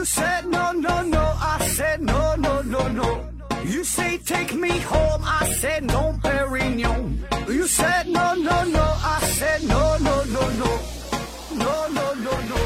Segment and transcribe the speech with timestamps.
[0.00, 1.20] You said no, no, no.
[1.20, 3.20] I said no, no, no, no.
[3.66, 5.22] You say take me home.
[5.22, 7.18] I said no, Perignon.
[7.46, 8.80] You said no, no, no.
[8.80, 10.78] I said no, no, no, no.
[11.52, 12.56] No, no, no, no.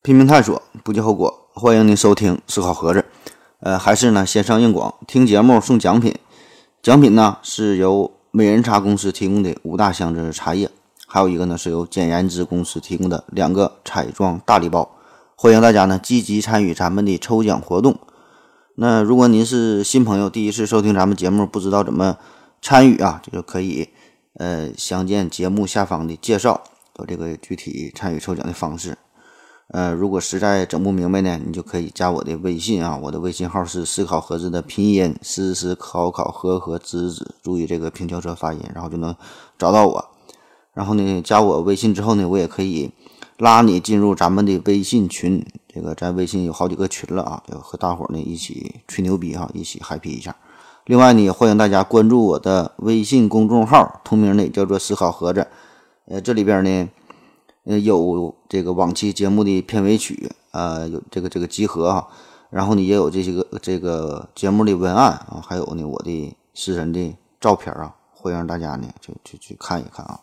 [0.00, 1.50] 拼命探索，不计后果。
[1.52, 3.04] 欢迎您收听思考盒子。
[3.58, 6.18] 呃，还是呢，先上硬广，听节目送奖品。
[6.80, 10.70] 奖品呢是由美人茶公司提供的五大箱子茶叶，
[11.04, 14.88] 还有一个呢是由简言之公司提供的两个彩妆大礼包。
[15.34, 17.98] 欢迎大家呢积极参与咱们的抽奖活动。
[18.76, 22.18] 那如果您是新朋友，第一次收听咱们节目，不知道怎么
[22.62, 23.88] 参与啊，这就可以
[24.34, 26.62] 呃详见节目下方的介绍，
[26.98, 28.96] 有这个具体参与抽奖的方式。
[29.72, 39.14] 呃，如果实在整不明白呢，你就可以加我的微信啊，我的微信号是思考盒子的拼音思思考考和和子子，注意这个平翘舌发音，然后就能
[39.56, 40.04] 找到我。
[40.74, 42.90] 然后呢，加我微信之后呢，我也可以
[43.38, 45.46] 拉你进入咱们的微信群。
[45.72, 50.34] 这个在微信有好几个群了啊，就和大伙儿呢一起吹牛逼哈，一起 happy 一下。
[50.86, 55.46] 另外呢，也欢迎大家关注我的微信公众号，同名的叫做思考盒子。
[56.06, 56.88] 呃，这里边呢。
[57.64, 62.08] 呃，有这个往期节目的片尾曲，呃，有这个这个集合哈，
[62.48, 70.20] 然后呢，也有这些个这个节目的文案啊，还有呢我的私人的照片啊，欢迎大家呢就去去看一看啊。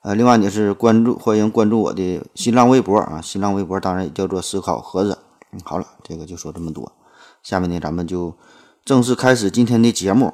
[0.00, 5.18] 呃，另外呢是关注，欢迎关注我的新浪微博啊，新浪微博当然也叫做思考盒子。
[5.52, 6.90] 嗯，好了，这个就说这么多，
[7.42, 8.34] 下面呢咱们就
[8.86, 10.32] 正式开始今天的节目。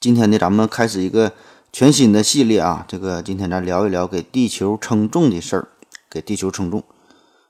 [0.00, 1.32] 今天呢咱们开始一个。
[1.74, 5.68] 全新的系列啊，这个今天咱聊一聊给地球称重的事儿，
[6.08, 6.84] 给地球称重。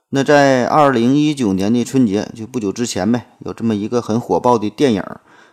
[0.09, 5.03] 那在二零一九年的春节，就不久之前呗，有这么一个很火爆的电影，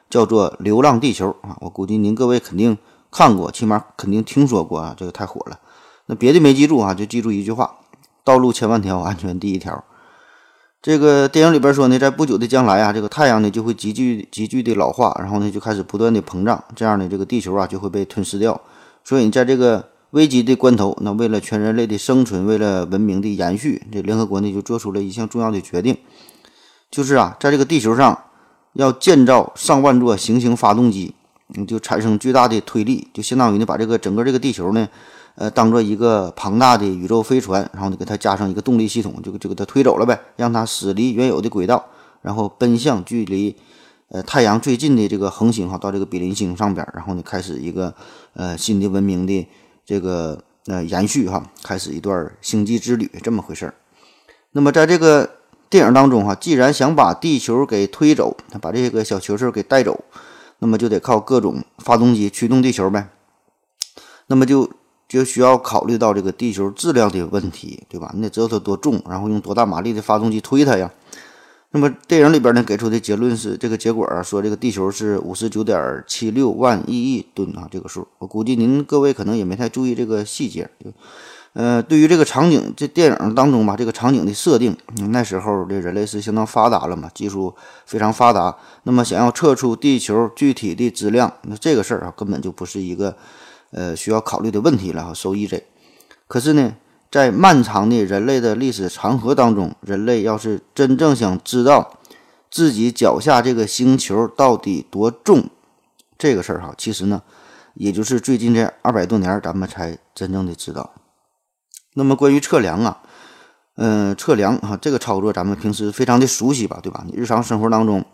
[0.09, 1.59] 叫做《流浪地球》啊。
[1.61, 2.79] 我估计您各位肯定
[3.11, 5.59] 看过，起码肯定听说过啊，这个太火了。
[6.07, 7.77] 那别的没记住啊，就记住一句话：
[8.25, 9.85] 道路千万条，安全第一条。
[10.83, 18.61] 这个电影里边说呢，在不久的将来啊，这个太阳呢就会急剧急剧的老化，然后呢就开始不断的膨胀，这样呢这个地球啊就会被吞噬掉。
[19.05, 25.97] 所以你在这个危急的关头，那为了全人类的生存，为了文明的延续，这联合国呢就做出了一项重要的决定，
[26.91, 28.19] 就是啊，在这个地球上
[28.73, 31.15] 要建造上万座行星发动机，
[31.55, 34.89] 嗯，就产生巨大的推力，就相当于呢把这个整个这个地球呢。
[35.35, 41.83] 呃，当做一个庞大的宇宙飞船，然后呢，给它加上一个动力系统，就就给它推走了呗，让它驶离原有的轨道，
[42.21, 43.57] 然后奔向距离
[44.09, 47.95] 呃太阳最近的这个恒星哈，到这个比邻星上边，然后呢，开始一个
[48.35, 49.49] 呃新的文明的
[49.87, 53.75] 这个呃延续哈，开始一段星际之旅，这么回事儿。
[54.51, 55.31] 那么在这个
[55.71, 60.05] 电影当中哈，既然想把地球给推走，把这个小球球给带走，
[60.59, 63.09] 那么就得靠各种发动机驱动地球呗，
[64.27, 64.71] 那么就。
[65.13, 68.11] 就需要考虑到这个地球质量的问题，对吧？
[68.15, 70.91] 你得知道它多重，然后用多大马力的发动机推它呀。
[71.73, 78.09] 那么电影里边呢给出的结论是，这个结果啊，说这个地球是五十九点七六万亿亿吨啊，这个数。
[78.21, 80.71] 我估计您各位可能也没太注意这个细节。
[81.53, 84.75] 呃，对于这个场景，这电影当中吧，这个场景的设定，
[85.11, 88.57] 那时候这人类是相当发达了嘛，技术非常发达。
[88.85, 93.15] 那么想要测出地球具体的质量，那这个事儿啊，根本就不是一个。
[93.73, 95.63] 呃，需要考虑的问题了哈收益这。
[96.29, 96.77] 可是呢，
[97.11, 101.99] 在漫长的人类的历史长河当中，人类要是真正想知道
[102.51, 105.51] 自己脚下这个星球到底多重，
[106.17, 107.23] 这个事儿哈，其实呢，
[107.75, 110.93] 也就是最近这二百多年，咱们才真正的知道。
[111.95, 113.03] 那么关于测量啊，
[113.77, 117.05] 嗯，测量哈，这个操作咱们平时非常的熟悉吧，对吧？
[117.07, 118.05] 你日常生活当中。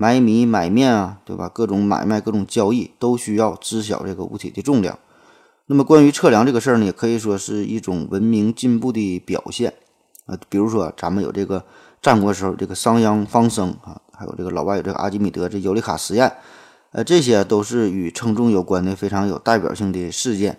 [0.00, 1.50] 买米买面啊，对吧？
[1.52, 4.96] 各种买卖、各种交易都需要知晓这个物体的重量。
[5.70, 9.74] 那么，关于测量这个事儿呢，也可以说是一种文明进步的表现
[10.24, 10.34] 啊。
[10.48, 11.62] 比如说，咱们有这个
[12.00, 16.32] 战国时候这个商鞅方生啊，还有这个老外有这个阿基米德这尤里卡实验，
[16.92, 20.58] 呃，这些都是与称重有关的非常有代表性的事件。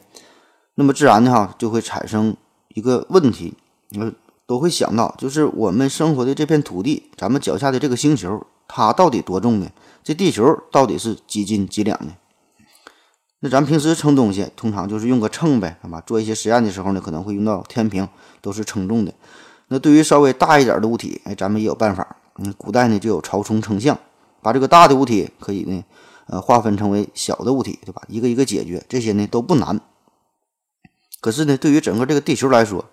[0.75, 2.37] 那么，自然的哈就会产生
[2.75, 3.55] 一个问题，
[3.99, 4.13] 呃，
[4.45, 8.45] 都会想到，就是我们生活的这片土地，咱们脚下的这个星球。
[8.67, 9.67] 它到底多重呢？
[10.03, 12.13] 这地球到底是几斤几两呢？
[13.41, 16.01] 那咱平时称东西，通常就是用个秤呗，是吧？
[16.05, 18.07] 做一些实验的时候呢，可能会用到天平，
[18.41, 19.13] 都是称重的。
[19.69, 22.17] 那对于稍微大一点的物体，哎，咱们也有办法。
[22.37, 23.97] 嗯，古代呢就有曹冲称象，
[24.41, 25.83] 把这个大的物体可以呢，
[26.27, 28.01] 呃，划分成为小的物体，对吧？
[28.07, 29.79] 一个一个解决，这些呢都不难。
[31.21, 32.85] 可是呢，对于整个这个地球来说，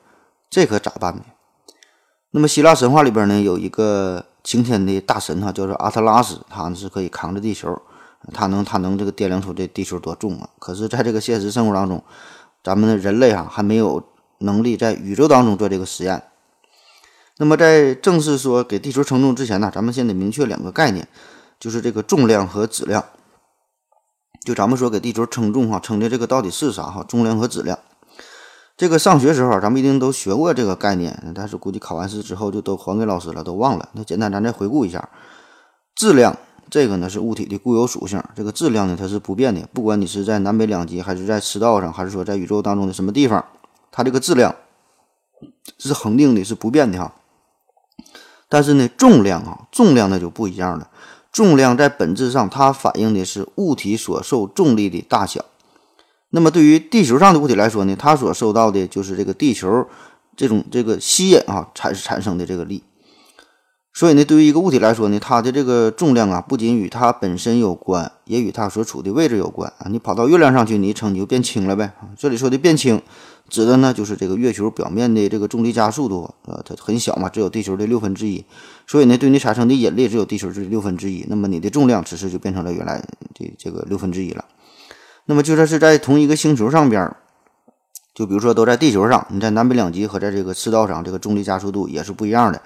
[0.49, 1.23] 这可咋办呢？
[2.31, 4.27] 那么希腊神话里边呢，有一个。
[4.47, 7.83] 晴天的大神哈，叫做阿特拉斯，他呢是可以扛着地球，
[8.33, 10.49] 他能他能这个掂量出这地球多重啊。
[10.59, 12.03] 可是，在这个现实生活当中，
[12.63, 14.03] 咱们的人类啊还没有
[14.39, 16.23] 能力在宇宙当中做这个实验。
[17.39, 21.07] 那么在正式说给地球称重之前呢，咱们先得明确两个概念，
[21.61, 23.05] 就是这个重量和质量。
[24.45, 27.05] 就咱们说给地球称重哈，称的这个到底是啥哈？
[27.09, 27.79] 重量和质量。
[28.77, 33.89] 这个上学时候咱们一定都学过这个概念，但是估计考完试之后就都还给老师了，都忘了。
[33.93, 35.09] 那简单咱再回顾一下，
[35.95, 36.37] 质量
[36.69, 43.45] 这个呢是物体的固有属性，这个质量呢它是不变的，不管你是在南北两极，还是在赤道上，还是说在宇宙当中的什么地方，
[43.93, 44.55] 它这个质量
[45.79, 47.15] 是恒定的，是不变的哈。
[48.49, 50.91] 但是呢，重量啊，重量那就不一样了。
[51.33, 55.45] 重量在本质上，它反映的是物体所受重力的大小。
[56.31, 59.87] 那么对于地球上的物体来说呢，它所受到的就是这个地球
[60.35, 62.83] 这种这个吸引啊产产生的这个力。
[63.97, 69.89] 所以呢，对于一个物体来说呢，它的这个重量啊，不仅与它本身有关，也与它所处的位置有关啊。
[69.89, 71.95] 你跑到月亮上去，你一称你就变轻了呗。
[72.15, 73.01] 这里说的变轻。
[73.49, 78.45] 指的呢就是这个月球表面的这个重力加速度，呃，它很小嘛，只有地球的六分之一，
[78.87, 83.07] 所以呢，对你产生的引力只有地球的六分之一，那么你的重量此时就变成了原来的
[83.57, 84.45] 这个六分之一了。
[85.25, 87.11] 那么就算是在同一个星球上边，
[88.15, 92.61] 就比如说都在地球上，你在南北两极和在这个赤道上，这个重力加速度也是不一样的，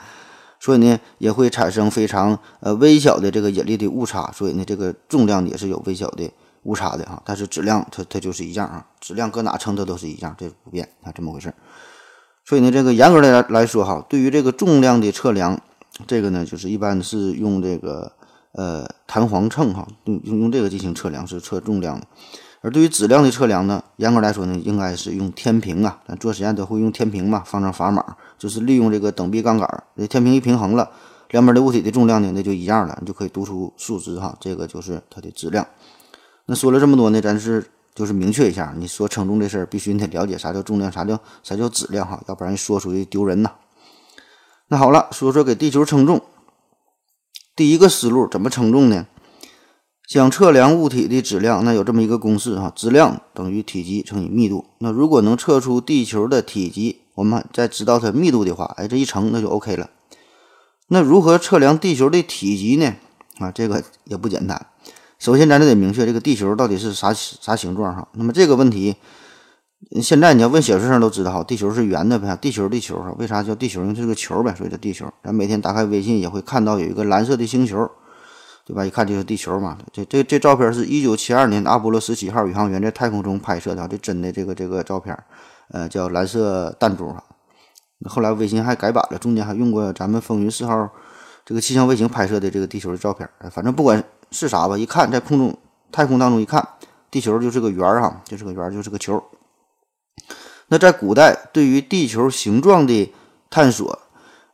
[0.60, 6.30] 所以呢，也会产生非常呃微小的这个引力的误差，所以呢，这个重量也是有微小的。
[6.64, 11.54] 误差的哈，但是质量它它就是一样啊，质量搁哪称它都是一样，这不变啊，这么回事
[12.44, 15.58] 所以呢，这个严格的来来说哈，对于这个重量的测量，
[16.06, 18.12] 这个呢就是一般是用这个
[18.52, 21.98] 呃弹簧秤哈，用用用这个进行测量是测重量。
[22.60, 30.90] 而对于质量的测量呢，严格来说呢，应该是用天平啊，咱做实验都会用天平嘛，放上砝码，就是利用这个等臂杠杆，这天平一平衡了，
[31.28, 35.66] 两边的物体的重量呢那就一样了，你就可以读出数值哈，这个就是它的质量。
[36.46, 43.52] 那说了这么多呢，咱是就是明确一下，你说称重这事儿，必须你得了解啥叫重量，啥叫啥叫质量哈，要不然说出去丢人呐。
[44.68, 46.22] 那好了，说说给地球称重，
[47.54, 49.06] 第一个思路怎么称重呢？
[50.08, 54.64] 想测量物体的质量，那有这么一个公式哈，质量等于体积乘以密度。
[54.78, 59.90] 那如果能测出地球的体积，我们再知道它密度的话，哎，这一乘那就 OK 了。
[60.88, 62.94] 那如何测量地球的体积呢？
[63.38, 64.66] 啊，这个也不简单。
[65.18, 68.08] 首先，咱就得明确这个地球到底是啥啥形状哈。
[68.12, 68.96] 那么这个问题，
[70.00, 72.34] 现在你要问小学生都知道哈，地球是圆的呗。
[72.40, 73.82] 地球，地球哈，为啥叫地球？
[73.82, 75.06] 因为是个球呗，所以叫地球。
[75.22, 77.90] 咱每天打开微信也会看到有一个蓝色的星球，
[78.64, 78.86] 对吧？
[78.86, 79.76] 一看就是地球嘛。
[79.92, 85.16] 这这这照片是一九七二年阿波罗十七号宇航员在太空中拍摄的，这真的这个这个照片，
[85.70, 87.24] 呃，叫蓝色弹珠哈。
[88.04, 90.88] 后来卫星还改版了，中间还用过咱们风云四号
[91.44, 93.28] 这个气象卫星拍摄的这个地球的照片。
[93.50, 94.02] 反正不管。
[94.32, 94.78] 是啥吧？
[94.78, 95.58] 一看在空中、
[95.90, 96.64] 太空当中一看，
[97.10, 99.20] 地球就是个圆儿哈，就是个圆儿，就是个球。
[100.68, 103.12] 那在古代，对于地球形状的
[103.50, 103.98] 探索，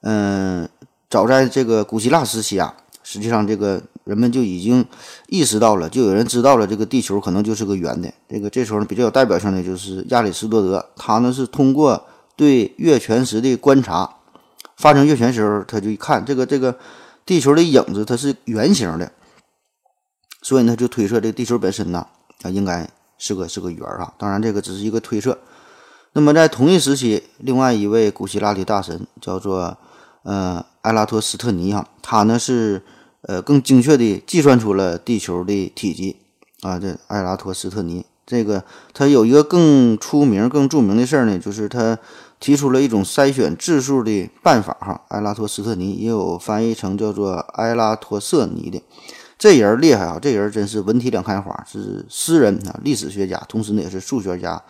[0.00, 0.66] 嗯，
[1.10, 2.74] 早在这个古希腊时期啊，
[3.06, 4.84] 实际上这个人们就已经
[5.28, 8.12] 意识到了，就有人知道了这个地球可能就是个圆的。
[8.28, 12.04] 这个这时候，比较有代表性的就是亚里士多德，他呢是通过
[12.34, 14.16] 对月全食的观察，
[14.76, 16.76] 发生月全食时候，他就一看这个这个
[17.24, 19.12] 地球的影子，它是圆形的。
[20.42, 22.04] 所以呢，就推测这地球本身呢，
[22.42, 24.12] 啊，应该是个是个圆啊。
[24.18, 25.38] 当然，这个只是一个推测。
[26.12, 29.78] 那么，在同一时期，另外一位古希腊的大神叫做
[30.24, 32.82] 呃埃拉托斯特尼哈，他呢是
[33.26, 36.16] 呃更精确地计算出了地球的体积
[36.62, 36.78] 啊。
[36.78, 41.98] 这埃拉托斯特尼这个他有一个更出名、更著名的事儿呢，就是他
[42.40, 45.02] 提出了一种筛选质数的办法哈。
[45.08, 48.82] 埃拉托斯特尼也有翻译成叫做埃拉托瑟尼的。
[49.38, 50.18] 这人厉害啊！
[50.20, 54.62] 这人真是文体两开花，是诗人啊，历史学家，同时呢也是数学家、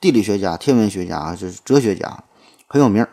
[0.00, 2.24] 地理学家、天文学家，就是哲学家，
[2.66, 3.06] 很有名。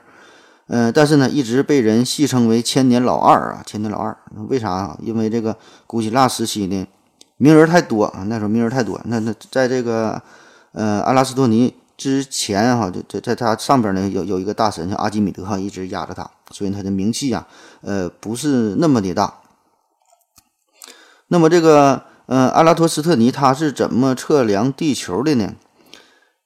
[0.73, 4.17] 嗯，但是呢，一直被人戏称为“千年老二”啊，“千年老二”。
[4.47, 4.97] 为啥？
[5.01, 6.87] 因为这个古希腊时期呢，
[7.35, 8.97] 名人太多啊，那时候名人太多。
[9.03, 10.21] 那那在这个
[10.71, 17.45] 呃阿拉斯托尼之前哈，就在在他上边呢有有一个大神叫阿基米德哈，一直压着他，所以他的名气啊，
[17.81, 19.41] 呃，不是那么的大。
[21.27, 25.53] 那么这个，呃，阿拉托斯特尼他是怎么测量地球的呢？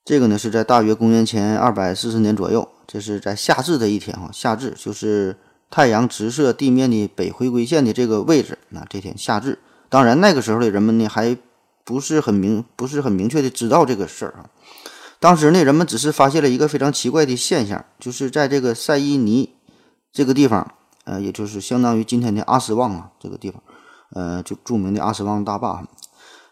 [0.03, 5.37] 这个呢是在大约公元前二百四十年左右，这是在夏至的一天哈，夏至就是
[5.69, 8.57] 太阳直射地面的北回归线的这个位置。
[8.69, 11.37] 那这天夏至，当然那个时候的人们呢还
[11.83, 14.49] 不是很明，不是很明确的知道这个事儿啊。
[15.19, 19.55] 当时呢，人们只是发现了一个非常奇怪的现象，就是在这个塞伊尼
[20.11, 20.73] 这个地方，
[21.05, 23.61] 呃，也就是相当于今天的阿斯旺啊这个地方。
[24.11, 25.83] 呃，就著名的阿斯旺大坝。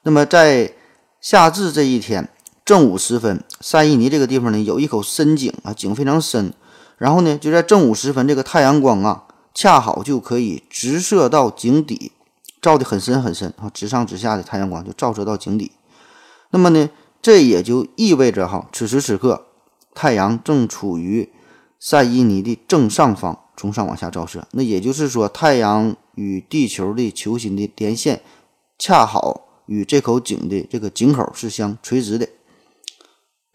[0.01, 0.73] 那么在
[1.21, 2.27] 夏至这一天，
[2.65, 6.53] 正午时分，赛伊尼这个地方呢有一口深井啊，井非常深。
[6.97, 12.13] 然后呢，就在正午时分，这个太阳光啊，恰好就可以直射到井底，
[12.61, 15.71] 照得很深很深啊，直上直下的太阳光就照射到井底。
[16.51, 16.89] 那么呢，
[17.21, 19.47] 这也就意味着哈，此时此刻
[19.93, 21.29] 太阳正处于
[21.79, 24.47] 赛伊尼的正上方，从上往下照射。
[24.51, 28.21] 那也就是说，太阳与地球的球心的连线，
[28.79, 32.29] 恰好与这口井的这个井口是相垂直的。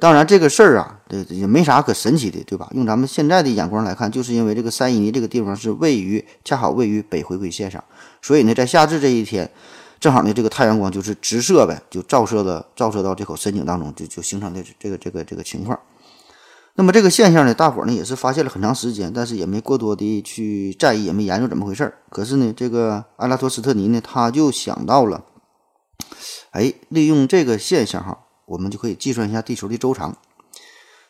[0.00, 2.68] 当然，这个事儿啊，这也没啥可神奇的，对吧？
[2.72, 7.82] 用咱们现在的眼光来看，就是因为这个赛伊尼这个地方是位于恰好位于北回归线上，
[8.22, 9.50] 所以呢，在夏至这一天，
[9.98, 15.76] 正好呢，这个太阳光就是直射呗，就照射的照射到这口深井当中，就就形成的这个这个这个情况。
[16.76, 21.98] 那么这个现象呢，大伙呢也是发现了很长时间，但是也没过多的去在意，也没研究怎么回事儿。
[22.08, 25.24] 可是呢，这个阿拉托斯特尼呢，他就想到了，
[26.52, 28.18] 哎，利用这个现象哈。
[28.48, 30.16] 我们就可以计算一下地球的周长，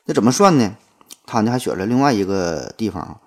[0.06, 0.76] 那怎么算呢？
[1.24, 3.20] 他呢还选了另外一个地方啊，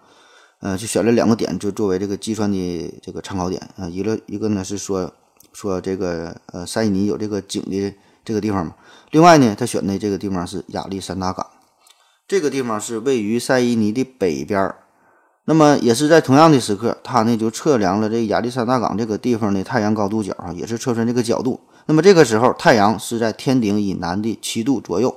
[0.59, 3.87] 呃，就选了两个点，就作为这个计算的这个参考点啊。
[3.87, 5.13] 一个一个呢是说
[5.53, 7.93] 说这个呃塞伊尼有这个井的
[8.25, 8.75] 这个地方嘛，
[9.11, 11.47] 另外呢他选的这个地方是亚历山大港，
[12.27, 14.75] 这个地方是位于塞伊尼的北边。
[15.45, 21.61] 那么也是在同样的时刻，他呢就测量了这亚历山大港这个地方的太阳高度角啊，也是测算这个角度。
[21.87, 25.15] 那么这个时候，太阳是在天顶以南的七度左右。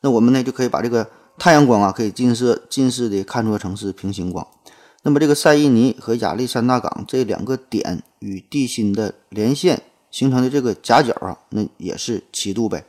[0.00, 1.08] 那我们呢就可以把这个
[1.38, 4.46] 太阳光啊，可以近似近似的看作成是平行光。
[5.02, 12.84] 那么这个塞伊尼和亚历山大港这两个点与地心的连线形成的这个夹角啊，那也是七度呗。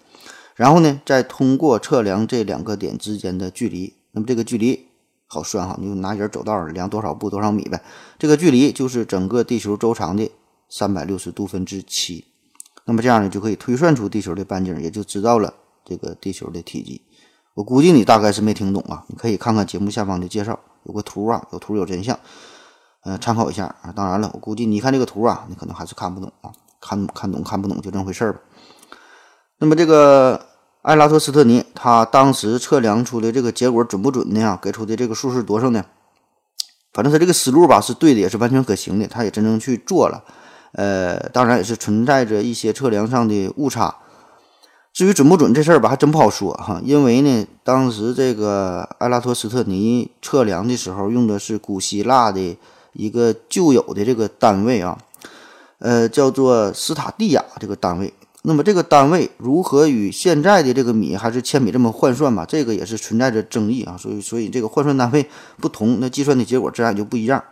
[0.55, 4.87] 然后呢，再通过测量这两个点之间的距离，那么这个距离
[5.27, 7.81] 好算哈，你就拿人走道量多少步多少米呗。
[8.17, 10.31] 这个距离就是整个地球周长的。
[10.69, 12.25] 三百六十度分之七，
[12.85, 15.53] 那么这样呢就可以推算出地球的半径，也就知道了
[15.85, 17.01] 这个地球的体积。
[17.55, 22.19] 我估计你大概是没听懂啊，你可以看看节目下方的介绍，有个图啊，有图有真相，
[23.03, 23.91] 呃，参考一下啊。
[23.95, 28.39] 当然了，我估计你看这个图啊，你可能还是看不懂啊，看看懂看不懂就这么回事儿吧。
[29.59, 30.45] 那么这个
[30.83, 34.59] 艾拉托斯特尼他当时测量出的这个结果准不准呢？
[34.61, 35.83] 给出的这个数是多少呢？
[36.93, 40.23] 反正他这个思路吧是对的，也是完全可行的，他也真正去做了。
[40.73, 43.95] 呃，当然也是存在着一些测量上的误差。
[44.93, 46.81] 至于准不准这事儿吧，还真不好说哈。
[46.83, 52.57] 因为呢，当时这个埃拉托斯特尼测量的时候用的是古希腊的
[52.93, 54.97] 一个旧有的这个单位啊，
[55.77, 58.11] 呃，叫做斯塔蒂亚这个单位。
[58.41, 62.43] 那么这个单位如何与现在的这个米还是千米这么换算吧？
[62.47, 63.95] 这个也是存在着争议啊。
[63.99, 67.43] 所以，所以这个换算单位不同，那计算的结果自然就不一样。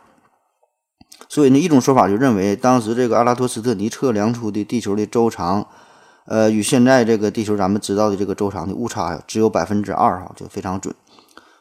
[1.28, 5.68] 所以呢，一种说法就认为，当时这个阿拉托斯特尼测量出的地球的周长，
[6.26, 10.94] 呃，与现在这个地球咱们知道的这个周长的误差，只有百分之二哈，就非常准。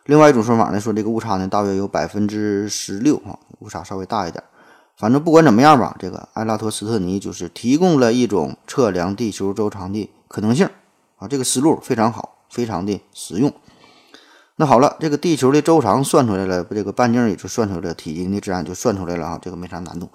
[0.06, 4.44] 另外一种说法呢，说这个误差呢，大约有百分之十六哈，误差稍微大一点。
[4.96, 10.68] 反正不管怎么样吧，这个阿拉托斯特尼就是提供了一种测量地球周长的可能性
[11.16, 13.52] 啊，这个思路非常好，非常的实用。
[14.56, 20.08] 那好了，这个地球的周长算出来了，这个半径也就算出来了，体积的自然就算出来了啊，这个没啥难度。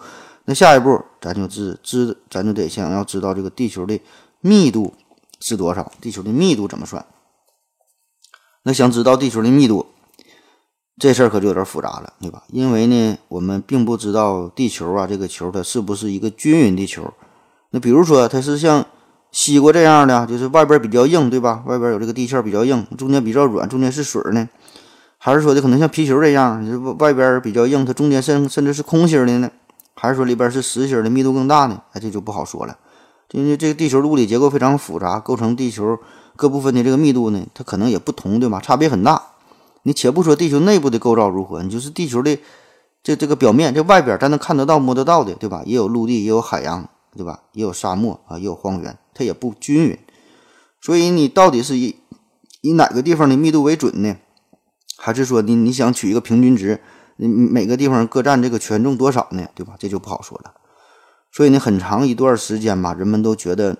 [0.46, 4.00] 那下一步咱就知知，咱就得想要知道这个地球的
[4.40, 4.94] 密度
[5.42, 7.06] 是多少，地球的密度怎么算？
[8.64, 9.88] 那想知道地球的密度，
[10.98, 12.44] 这事儿可就有点复杂了，对吧？
[12.48, 17.14] 因为呢，我们并不知道地球啊，这个球它是不是一个均匀的球。
[17.72, 18.86] 那比如说，它是像。
[19.32, 21.64] 西瓜这样的，就是外边比较硬，对吧？
[21.66, 24.50] 外边有这个地壳比较硬，中间比较软，中间是水呢？
[25.18, 29.52] 还是说的可能像皮球这样，就是外边比较硬，它中间甚甚至是空心的呢？
[29.96, 31.82] 还是说里边是实心的，密度更大呢？
[31.92, 32.78] 哎，这就不好说了。
[33.32, 36.00] 因为这个地球的物理结构非常复杂，构成地球
[36.36, 38.60] 各部分的这个密度呢，它可能也不同，对吧？
[38.60, 39.22] 差别很大。
[39.84, 42.40] 你且不说地球内部的构造如何，你就是地球的
[43.04, 45.62] 这这个表面，这外边咱能看得到、摸得到的，对吧？
[45.66, 47.44] 也有陆地，也有海洋，对吧？
[47.54, 48.98] 也有沙漠啊，也有荒原。
[49.14, 50.00] 它也不均匀，
[50.80, 51.98] 所以你到底是以
[52.62, 54.16] 以哪个地方的密度为准呢？
[54.98, 56.80] 还是说你你想取一个平均值，
[57.18, 59.46] 你每个地方各占这个权重多少呢？
[59.54, 59.76] 对吧？
[59.78, 60.54] 这就不好说了。
[61.34, 63.76] 所以呢，很长一段时间吧，人们都觉得，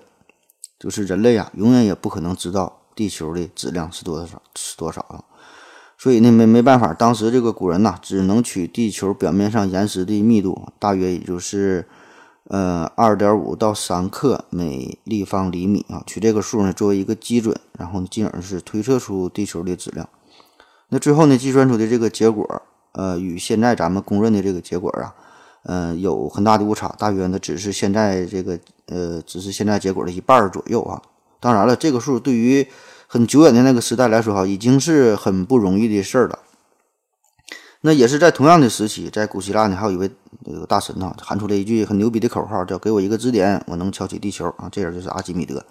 [0.78, 5.24] 就是人类啊，永远也不可能知道地球的质量是多少是多少啊。
[5.96, 11.88] 所以呢，没没办法，当时这个古人呐，只能取地球表面上岩石的密度，大约也就是。
[12.50, 20.08] 呃，二点五到三克每立方厘米啊，取这个数呢作为一个基准，然后进而是推测出地球的质量。
[20.88, 25.14] 那最后呢，计算出的这个结果，呃，与现在咱们公认的这个结果啊，
[25.62, 31.00] 嗯，有很大的误差，大约呢只是现在这个呃，只是现在结果的一半左右啊。
[31.38, 32.66] 当然了，这个数对于
[33.06, 36.40] 很久远的那个时代来说哈，已经是很不容易的事儿了。
[37.82, 40.10] 那也是在同样的时期，在古希腊呢，还有一位
[40.44, 45.64] 这个大神呢，喊出了一句很牛逼的口号，叫“给我一个指点，我能敲起地球”啊，这人就是阿基米德。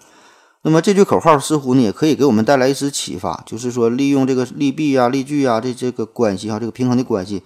[0.62, 7.44] 那么这句口号似乎呢，也可以给我们带来一丝启发，就是说利用这个力臂啊、力矩啊这这个关系哈，这个平衡的关系，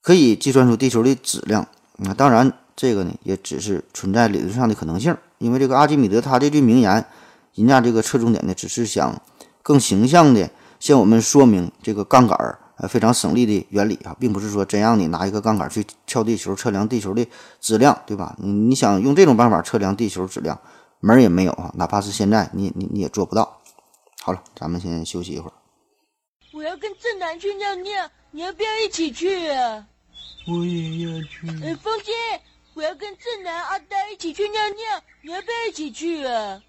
[0.00, 1.68] 可以计算出地球的质量。
[1.98, 7.04] 那当然，这个呢也只是存在理论上的可能性，因为这个阿基米德他这句名言，
[7.54, 9.20] 人家这个侧重点呢，只是想
[9.62, 10.48] 更形象的
[10.80, 12.58] 向我们说明这个杠杆。
[12.78, 17.26] 呃，非常省力的原理啊，并不是说真让你拿一个杠杆去撬地球测量地球的
[17.58, 18.36] 质量，对吧？
[18.38, 20.60] 你你想用这种办法测量地球质量，
[21.00, 21.72] 门儿也没有啊！
[21.76, 23.62] 哪怕是现在，你你你也做不到。
[24.20, 25.52] 好了，咱们先休息一会儿。
[26.52, 29.86] 我要跟正南去尿尿，你要不要一起去啊？
[30.46, 31.48] 我也要去。
[31.62, 32.12] 呃，风姐，
[32.74, 36.62] 我要跟正南、阿呆一起去尿尿，你要不要一起去啊？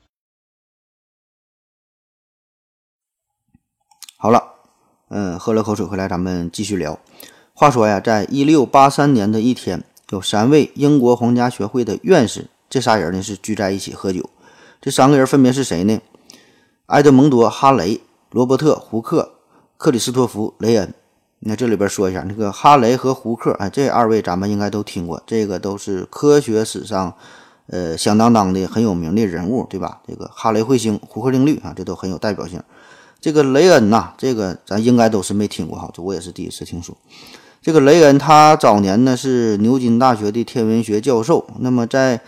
[4.18, 4.54] 好了。
[5.10, 7.00] 嗯，喝了口水回来，咱们继续聊。
[7.54, 14.30] 话说呀，在一六八三年的一天，有三位英国皇家学会的院士，这仨人呢是聚在一起喝酒。
[14.82, 16.02] 这三个人分别是谁呢？
[16.88, 19.32] 埃德蒙多·哈雷、罗伯特·胡克、
[19.78, 20.94] 克里斯托弗·雷恩。
[21.40, 27.14] 那这里边说一下，那个哈雷和胡克，哎，这二位咱们应该都听过，这个都是科学史上
[27.68, 30.02] 呃响当当的很有名的人物，对吧？
[30.08, 32.62] 这个哈雷彗星、胡克定律啊，这都很有代表性。
[33.20, 36.96] 这个雷恩呐，这个咱应该都是没听过哈，这我也是第一次听说。
[37.62, 41.46] 这个雷恩他早年呢是牛津大学的天文学教授。
[41.60, 42.22] 那么在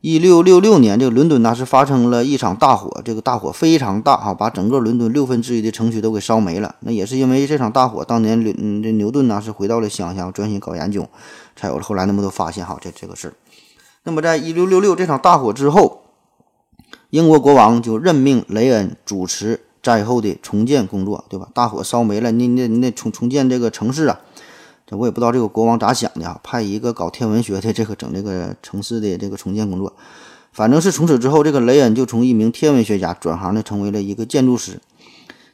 [0.00, 6.76] 一六六六年，这个伦敦呢是发生了一场大火，这个大火非常大哈，把整个伦敦六分之一的城区都给烧没了。
[6.80, 11.06] 那也是因为这场大火，当年伦这牛顿呢是回到了乡下，专心搞研究，
[11.56, 13.34] 才有了后来那么多发现哈，这这个事。
[14.04, 16.02] 那么在一六六六这场大火之后，
[17.10, 19.60] 英国国王就任命雷恩主持。
[19.88, 21.48] 灾后的重建工作，对吧？
[21.54, 24.20] 大火烧没了，你你你得重重建这个城市啊？
[24.86, 29.94] 这我也不知道这个国王咋想的啊，派一个搞天文学的这个整这个城市的这个重建工作。
[30.52, 34.78] 反正是从此之后，这个雷恩就从一名天文学家转行的，成为了一个建筑师。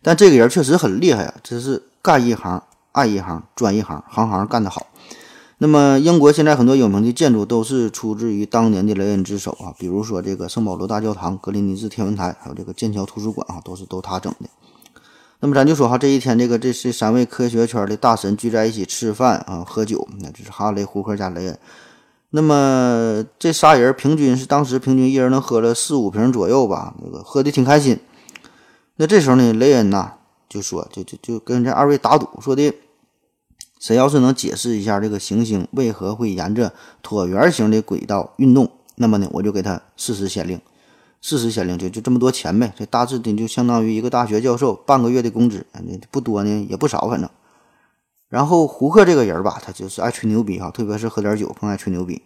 [0.03, 2.61] 但这个人确实很厉害啊，这是干一行
[2.93, 4.89] 爱一行，专一行，行行干得好。
[5.65, 14.51] 那么，英国现在很多有名的建筑都是出自于当年的雷恩之手啊，比如说这个圣保罗大教堂、格林尼治天文台，还有这个剑桥图书馆啊，都是都他整的。
[15.41, 21.59] 那么咱就说哈，这一天这个这是三位科学圈的大神聚在一起吃饭啊、喝酒，那就是哈雷、胡克加雷恩。
[22.29, 27.99] 那么这仨人平均是当时平均一人能喝了四五瓶左右吧，那个喝的挺开心。
[28.97, 30.13] 那这时候呢，雷恩呐
[30.47, 32.71] 就说，就就就跟这二位打赌说的。
[33.85, 40.59] 谁要是能解释一下这个行星为何会沿着椭圆形的轨道运动，那么呢，我就给他四十先令，
[41.21, 42.73] 四十先令就就这么多钱呗。
[42.79, 45.67] 这大致的就相当于一个大学教授半个月的工资，
[46.11, 47.29] 不多呢也不少，反正。
[48.31, 52.23] 然后胡克这个人吧，他就是爱吹牛逼哈，特别是喝点酒更爱吹牛逼。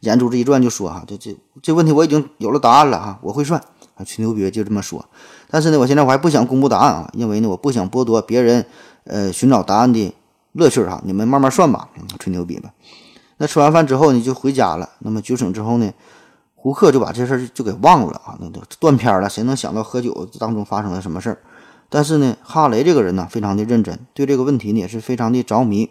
[0.00, 3.62] 眼珠子一转就说哈，这这这问题我已经有了答案了哈，我会算，
[4.06, 5.04] 吹牛逼就这么说。
[5.50, 8.64] 但是呢，我现在我还不想公布答案啊，因为呢，我不想剥夺别人
[9.04, 10.14] 呃寻找答案的。
[10.54, 11.88] 乐趣哈，你们慢慢算吧，
[12.18, 12.70] 吹牛逼吧。
[13.36, 14.88] 那吃完饭之后呢，就回家了。
[15.00, 15.92] 那么酒醒之后呢，
[16.54, 19.28] 胡克就把这事儿就给忘了啊，那都断片了。
[19.28, 21.38] 谁能想到喝酒当中发生了什么事儿？
[21.88, 25.90] 但是呢，哈雷这个人呢，非常的认真，对这个问题呢也是非常的着迷。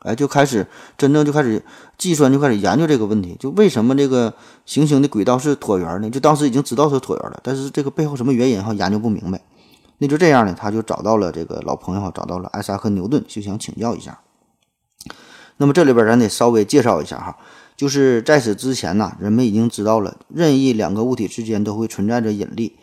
[0.00, 0.66] 哎，就开始
[0.98, 1.64] 真正就开始
[1.96, 4.34] 计算，就开始研究这个问题，就为什么这个
[4.66, 6.10] 行星的轨道是椭圆呢？
[6.10, 9.40] 就当时已经知道是椭圆了，但是这个背后什么原因哈，研究不明白。
[9.98, 14.20] 那就这样呢，他就找到了这个老朋友，找到了艾萨克·牛顿，就想请教一下。
[15.56, 17.36] 那么这里边咱得稍微介绍一下哈，
[17.76, 22.74] 就是在此之前呢，人们已经知道了任意两个物体之间都会存在着引力，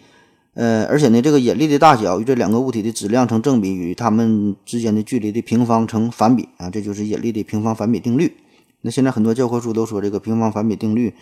[0.53, 8.37] 呃，而且呢，这个引力的大小与这两个物体的质量成正比，与它们之间的距离的平方成反比啊，这就是引力的平方反比定律。
[8.81, 11.13] 那现在很多教科书都说这个平方反比定律，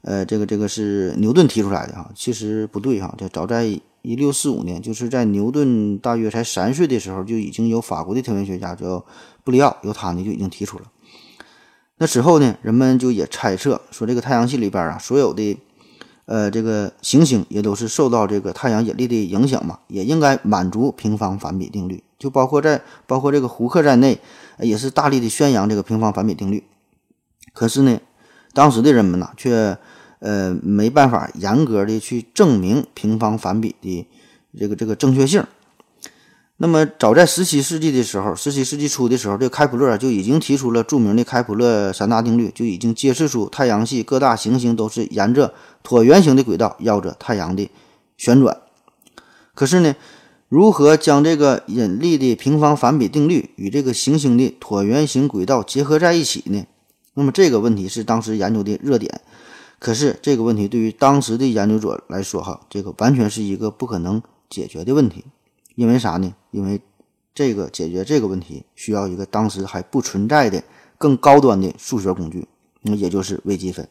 [0.00, 3.78] 呃，这个这个是牛顿提出来的哈，其实不对哈，这早在。
[4.04, 9.02] 一六四五年，就是在牛顿大约才三岁的时候，就已经有法国的天文学家叫
[9.42, 10.84] 布里奥，由他呢就已经提出了。
[11.96, 15.56] 那之后呢，人们就也猜测说，这个太阳系里边啊，所有的
[16.26, 22.04] 呃这个行星也都是受到这个太阳引力的影响嘛，也应该满足平方反比定律。
[22.18, 24.20] 就包括在包括这个胡克在内，
[24.58, 26.62] 也是大力的宣扬这个平方反比定律。
[27.54, 27.98] 可是呢，
[28.52, 29.78] 当时的人们呢却。
[30.24, 34.06] 呃，没办法严格的去证明平方反比的
[34.58, 35.44] 这个这个正确性。
[36.56, 47.68] 那么，早在十七世纪的时候，十七世纪初的时候，这开普勒就已经提出了著名的开普勒三大定律，就已经揭示出太阳系各大行星都是沿着椭圆形的轨道绕着太阳的
[48.16, 48.56] 旋转。
[49.54, 49.94] 可是呢，
[50.48, 56.64] 如何将这个引力的平方反比定律与这个行星的椭圆形轨道结合在一起呢？
[57.12, 59.20] 那么这个问题是当时研究的热点。
[59.84, 65.26] 可是这个问题对于当时的研究者来说，哈，这个完全是一个不可能解决的问题。
[65.74, 66.34] 因为啥呢？
[66.52, 66.80] 因为
[67.34, 70.64] 这个解决这个问题需要一个当时还不存在的
[70.96, 72.48] 更高端的数学工具，
[72.80, 73.86] 那也就是微积分。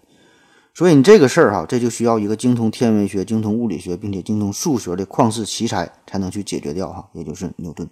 [0.74, 7.88] 所以你这个事儿哈，这就需要一个精通天文学、精通物理学，并且精通数学的旷世奇才才能去解决掉哈，也就是牛顿。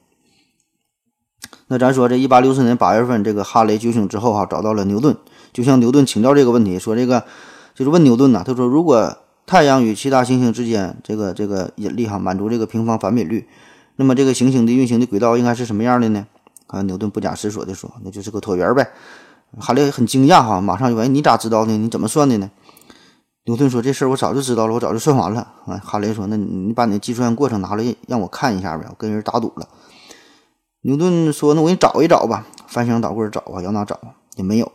[1.67, 5.15] 那咱说这一八六四年八月份，这个哈雷觉醒之后哈，找到了牛顿，
[5.53, 7.25] 就向牛顿请教这个问题，说这个
[7.75, 13.47] 就是问牛顿呐，他说如果太阳与其他行星之间这个这个引力哈满足这个平方反比率。
[13.97, 16.25] 那么这个行星的运行的轨道应该是什么样的呢？
[16.67, 18.89] 啊，牛顿不假思索地说：“那就是个椭圆呗。”
[19.59, 21.73] 哈雷很惊讶哈，马上就问：“你咋知道的？
[21.73, 22.49] 你怎么算的呢？”
[23.45, 29.67] 牛顿说：“这事儿我早就知道了，我早就算完了。”啊，哈雷说：“那你把你的计算过程拿来让我看一下呗，我跟人打赌了。”
[30.81, 33.99] 牛顿说：“那我给你找一找吧，翻箱倒柜找啊，要哪找
[34.37, 34.71] 也没有。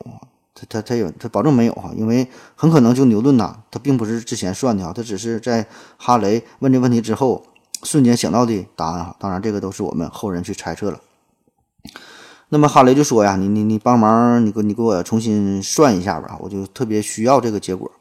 [0.57, 5.67] 他他他有他保证没有哈，因为很可能就牛顿呐，他并不是之前算的哈，他只是在
[5.97, 7.45] 哈雷问这问题之后。”
[7.83, 10.99] 瞬间想到的答案哈，当然这个都是我们后人去猜测了。
[12.49, 17.93] 那么哈雷就说呀：“你你你帮忙，你给你给我重新算一下吧，我就特别需要这个结果。”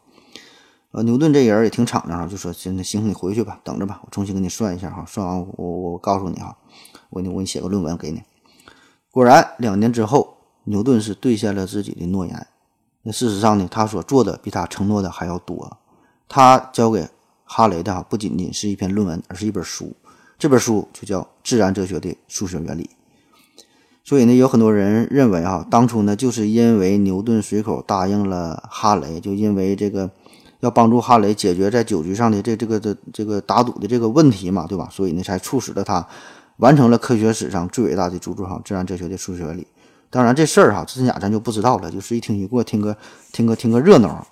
[0.91, 6.55] 呃，牛顿这人也挺敞亮啊，就说：“行，行，你回去吧，等着吧，我重新给你算一下哈，算完我我告诉你哈，
[7.09, 8.23] 我你我给你写个论文给你。”
[9.11, 10.34] 果然，两年之后，
[10.65, 12.47] 牛顿是兑现了自己的诺言。
[13.01, 15.77] 那事实上呢，他所做的比他承诺的还要多，
[16.27, 17.09] 他交给。
[17.47, 19.95] 哈雷的哈不仅仅是一篇论文，而是一本书。
[20.39, 22.89] 这本书就叫《自然哲学的数学原理》。
[24.03, 30.09] 所以呢，有很多人认为哈，当初呢就是因为牛顿随口答应了哈雷，就因为这个
[30.61, 34.89] 要帮助哈雷解决在酒局上的这这个的这个打赌的这个问题嘛，对吧？
[34.91, 36.07] 所以呢，才促使了他
[36.57, 39.61] 完成了科学史上最伟大的著作哈《自然哲学的数学原理》。
[40.09, 42.95] 当然，这事儿哈真假咱就不知道了，就是一听一过，听个
[43.33, 44.25] 听个听个热闹。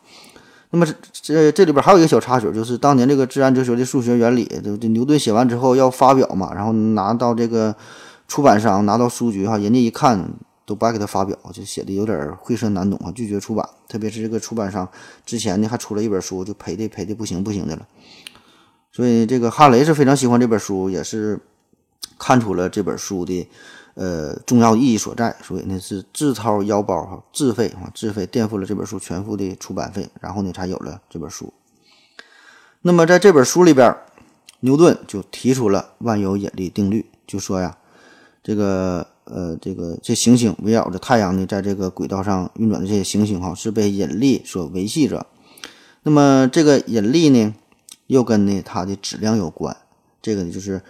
[0.70, 7.76] 那么这这这里边还有一个小插曲，就是当年这个自然哲学的数学原理，这这牛顿写完之后要发表嘛，然后拿到这个
[8.28, 10.34] 出版商，拿到书局哈，人家一看
[10.66, 13.68] 都不爱给他发表，就写的有点晦涩难懂啊，拒绝出版。
[13.88, 14.90] 特别是这个出版商
[15.26, 17.86] 之前呢还出了一本书，就赔的赔的不行不行的了。
[18.92, 21.40] 所以这个哈雷是非常喜欢这本书，也是
[22.18, 23.48] 看出了这本书的。
[23.96, 31.54] 呃，重要意义所在，所以呢是自掏腰包哈，自费啊，自费垫付了这本书全部的出版费，然后呢才有了这本书。
[32.82, 33.96] 那么在这本书里边，
[34.62, 37.78] 牛顿就提出了万有引力定律，就说呀，
[38.42, 45.26] 这个呃，这个这行星围绕着太阳呢，在这个轨道上运转的这些行星哈，是被引力所维系着。
[46.02, 47.54] 那么这个引力呢，
[48.08, 49.78] 又跟呢它的质量有关。
[50.22, 50.82] 这个呢，就是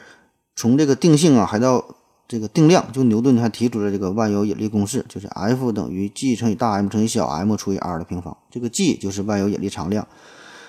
[0.55, 1.85] 从这个定性啊，还到
[2.33, 8.35] 这个定量，就牛顿还提出了这个万有引力公式，就是 F 等于 G 乘以大 M 乘以小 m 除以 r 的平方。
[8.49, 10.07] 这个 G 就是万有引力常量，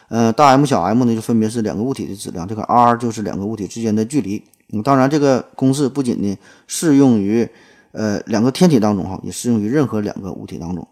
[0.08, 4.44] 呃，大 M 小 m 呢就分别是两个物体的质量，这个 r 就是两个物体之间的距离。
[4.74, 7.48] 嗯，当然这个公式不仅呢适用于
[7.92, 10.86] 呃两个天体当中哈，也适用于任何两个物体当中。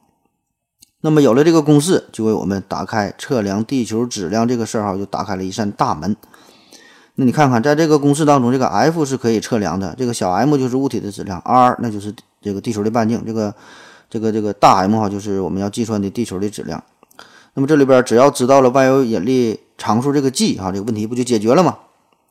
[1.03, 6.17] 那么有了这个公式，就为我们打开测量地球质量这个事儿哈，就打开了一扇大门。
[7.23, 13.55] 那你看看，在这个公式当中，这个 F 是可以测量的，这个小 m 就是物体的质量，r 那就是这个地球的半径，这个
[14.11, 16.83] 这个这个大 M 哈就是我们要计算的地球的质量。
[17.55, 21.79] 那么这里边只要知道了万有引力常数这个 G 哈，这个问题不就解决了吗？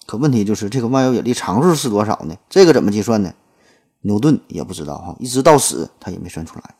[0.07, 2.35] 可问题就是这个万有引力常数是多少呢？
[2.49, 3.31] 这个怎么计算呢？
[4.01, 6.75] 牛顿也不知道哈，一直到死他也没算出来。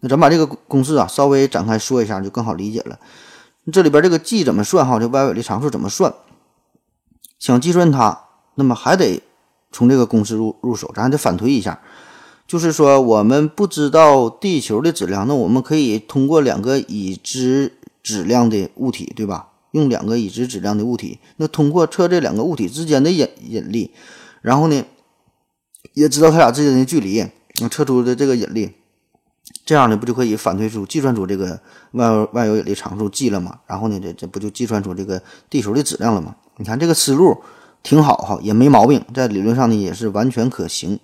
[0.00, 2.98] 那咱把这个公式啊稍微展开说一下，就更好理解了。
[3.72, 4.98] 这里边这个 G 怎么算哈？
[4.98, 6.12] 这万有引力常数怎么算？
[7.38, 9.22] 想计算它，那么还得
[9.70, 11.80] 从这个公式入入手，咱还得反推一下。
[12.46, 19.48] 就是说，我们不知道地球的质量，那我们可以通过两个已知质量的物体，对吧？
[19.72, 23.92] 用两个已知质量的物体，那通过测这两个物体之间的引引力，
[24.40, 24.82] 然后呢，
[25.92, 27.26] 也知道它俩之间的距离，
[27.60, 28.72] 那测出的这个引力，
[29.66, 31.60] 这样呢，不就可以反推出、计算出这个
[31.92, 33.60] 万万有引力常数 G 了吗？
[33.66, 36.34] 然后呢，这这不就计算出这个地球的质量了吗？
[36.58, 37.40] 你看这个思路
[37.82, 40.98] 挺好哈，也没毛病，在理论上呢也是完全可行。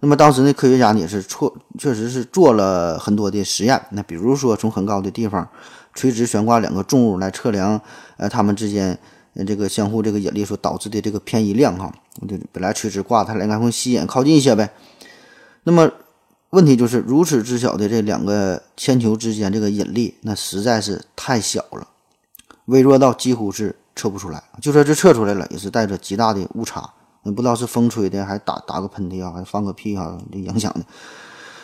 [0.00, 3.80] 那么当时呢，科学家呢也是错，确实是做了很多的实验。
[3.90, 5.46] 那比如说从很高的地方
[5.92, 7.80] 垂直悬挂两个重物来测量，
[8.16, 8.98] 呃，它们之间
[9.46, 11.92] 这个相互这个引力所导致的这个偏移量哈。
[12.26, 14.72] 就本来垂直挂，它俩应该会吸引靠近一些呗。
[15.64, 15.90] 那么
[16.50, 21.88] 问题就是如此之小的这两个铅球之间这个引力，那实在是太小了，
[22.64, 23.76] 微弱到几乎是。
[23.98, 24.42] 测不出来。
[24.62, 26.88] 就算是测出来了，也是带着极大的误差。
[27.24, 30.80] 也不知道是风吹的，还打打个喷嚏啊，还放个屁啊，影响的。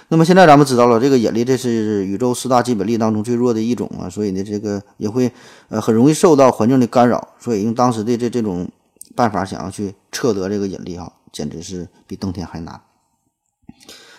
[0.08, 5.32] 那么现在咱们知道了，这个引力这是宇宙四大基本力当中最弱的一种啊，所以呢，这个也会
[5.68, 7.28] 呃很容易受到环境的干扰。
[7.38, 8.68] 所以用当时的这这种
[9.14, 12.78] 办法想要去测得这个引力哈，简直是比登天还难。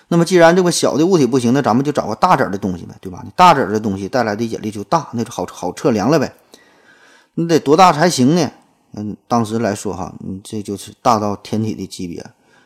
[0.07, 3.23] 那么既然这个小的物体不行，那咱们就找个大点儿的东西呗，对吧？
[3.35, 6.33] 大点儿的东西带来的引力就大，那就好好测量了呗。
[7.35, 8.51] 你得多大才行呢？
[8.93, 12.25] 嗯，当时来说哈，你这就是大到天体的级别。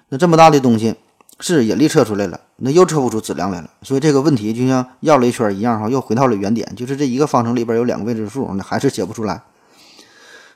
[0.09, 0.95] 那这么大的东西，
[1.39, 3.69] 是引力测出来了，那又测不出质量来了。
[3.81, 9.41] 所以这个问题就像绕了一圈一样哈，又回到了原点，就是这一个方程里边有两个未知数，那还是解不出来。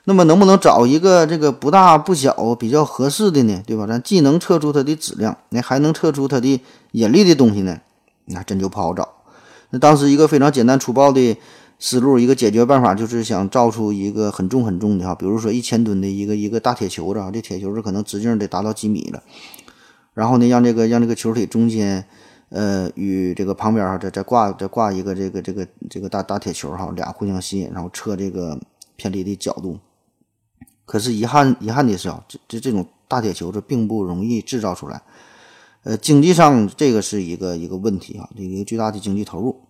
[0.04, 3.62] 那么能不能找一个这个不大不小、比较合适的呢？
[3.66, 3.86] 对吧？
[3.86, 6.60] 咱既能测出它的质量，那还能测出它的
[6.92, 7.80] 引力的东西呢？
[8.26, 9.08] 那真就不好找。
[9.70, 11.36] 那当时一个非常简单粗暴的
[11.86, 19.22] 思路，一个解决办法，就是想造出一个很重很重的哈，比如说一千吨的一个一个大铁球子啊，这铁球子可能直径得达到几米了。
[20.14, 22.06] 然后呢，让这个让这个球体中间，
[22.48, 28.58] 呃，与这个旁边哈再再挂再挂一个这个这个这个大大铁球哈，俩互相吸引，然后测这个
[28.96, 29.78] 偏离的角度。
[30.86, 35.02] 可是遗憾遗憾的是啊，这这这种大铁球子并不容易制造出来，
[35.82, 39.60] 呃，经济上这个是一个一个问题啊，这个巨大的经济投入，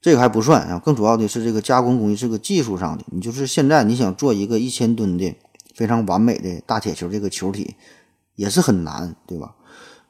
[0.00, 5.34] 这个还不算啊，更主要的是这个加工工艺是个技术上的，你就是现在你想做一个一千吨的
[5.74, 7.74] 非常完美的大铁球这个球体，
[8.34, 9.54] 也是很难，对吧？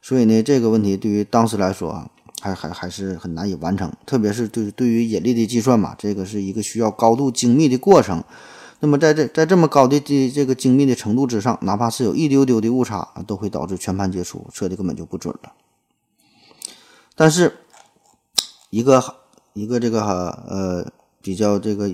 [0.00, 2.08] 所以呢，这个问题对于当时来说，
[2.40, 8.22] 还还还是很难以完成，特别是对对于引力的计算嘛，这个是一个需要高度精密的过程。
[8.78, 15.52] 那么在这在这么高的这这个精密的程度之上，哪怕是有一丢丢的误差，都会导致全盘皆输，测的根本就不准了。
[17.14, 17.58] 但是，
[18.70, 19.16] 一个
[19.52, 20.86] 一个这个哈呃
[21.20, 21.90] 比较这个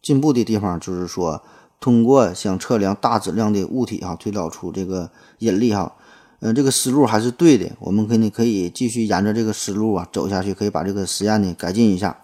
[0.00, 1.42] 进步的地方，就是说
[1.80, 5.92] 通过想测量大质量的物体哈，推导出这个引力哈，
[6.40, 7.70] 嗯，这个思路还是对的。
[7.80, 12.18] 我们肯定可以继续沿着这个思路啊走下去，可以把这个实验呢改进一下。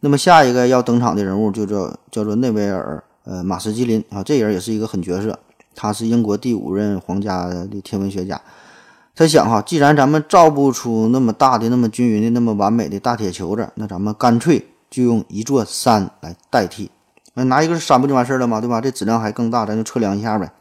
[0.00, 3.02] 那么下一个要登场的人物就叫叫做内维尔。
[3.24, 5.38] 呃，马斯基林啊，这人也是一个狠角色，
[5.74, 8.40] 他是英国第五任皇家的天文学家。
[9.18, 16.88] 他想哈，既然咱们造不出那么大的、那么均匀的、那么完美的大铁球子，那咱们干脆就用一座山来代替。
[17.34, 18.60] 那拿一个山不就完事儿了吗？
[18.60, 18.80] 对吧？
[18.80, 20.52] 这质量还更大，咱就测量一下呗。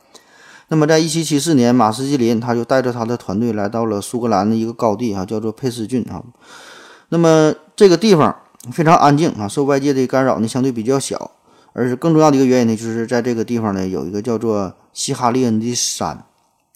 [0.69, 6.23] 那么，在一七七四年，马斯基林他就带着他的团队来到了苏格兰的一个高地啊，叫做佩斯郡啊。
[7.09, 8.35] 那么这个地方
[8.71, 11.29] 非常安静啊，受外界的干扰呢相对比较小。
[11.73, 16.25] 而是更重要的一个原因呢，就是在这个地方呢，有一个叫做西哈利恩的山，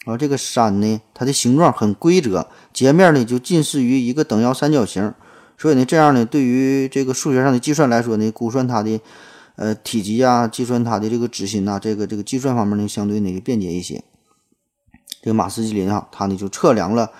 [0.05, 5.13] 啊，这个山呢，它的形状很规则，截面呢就近似于一个等腰三角形，
[5.57, 8.99] 所以呢，这样呢，对于这个数学上的计算来说呢，估算它的
[9.57, 14.03] 呃体积啊，计算它的这个质心呐，这个这个计算方面呢，相对呢便捷一些。
[15.21, 17.11] 这个马斯基林啊，他呢就测量了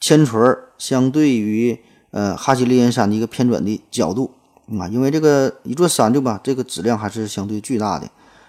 [0.00, 0.40] 铅锤
[0.78, 1.78] 相对于
[2.12, 4.32] 呃哈希利恩山的一个偏转的角度。
[4.80, 8.08] 啊，因为这个一座山对吧，这个质量还是相对巨大的。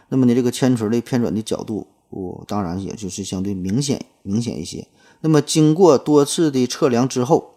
[0.10, 4.87] 那么呢，这个铅锤的偏转的角度，我当然也就是相对明显明显一些。
[5.21, 7.51] 那么经过多次的测量之后，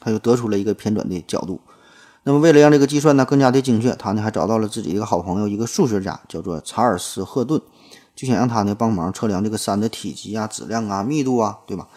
[0.00, 1.60] 他就得出了一个偏转的角度。
[2.24, 7.60] 那么为了让这个计算呢更加的精确，他呢还找到了自己一个好朋友，一个数学家，叫做查尔斯·赫顿，
[8.14, 11.88] 就想让他呢帮忙测量这个山的体积啊、质量啊、密度啊，对吧？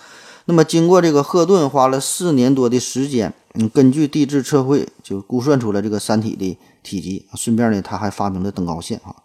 [0.45, 3.33] 那么经过这个赫顿花了四年多的时间。
[3.57, 7.25] 嗯，根据地质测绘，就估算出了这个山体的体积。
[7.35, 9.15] 顺便呢，他还发明了登高线，哈，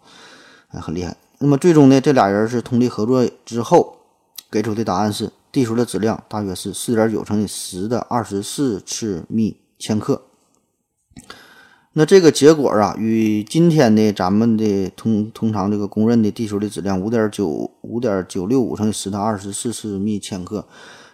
[0.69, 1.17] 很厉害。
[1.41, 3.97] 那么最终呢，这俩人是通力合作之后，
[4.51, 10.21] 给出的答案是地球的质量大约是四点九乘以十的二十四次幂千克。
[11.93, 20.65] 那这个结果啊，与今天的咱们的通通常这个公认的地球的质量五点九五点九六五乘以十的二十四次幂千克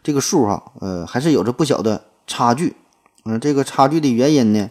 [0.03, 2.75] 这个数哈，呃，还是有着不小的差距。
[3.23, 4.69] 嗯，这个差距的原因呢，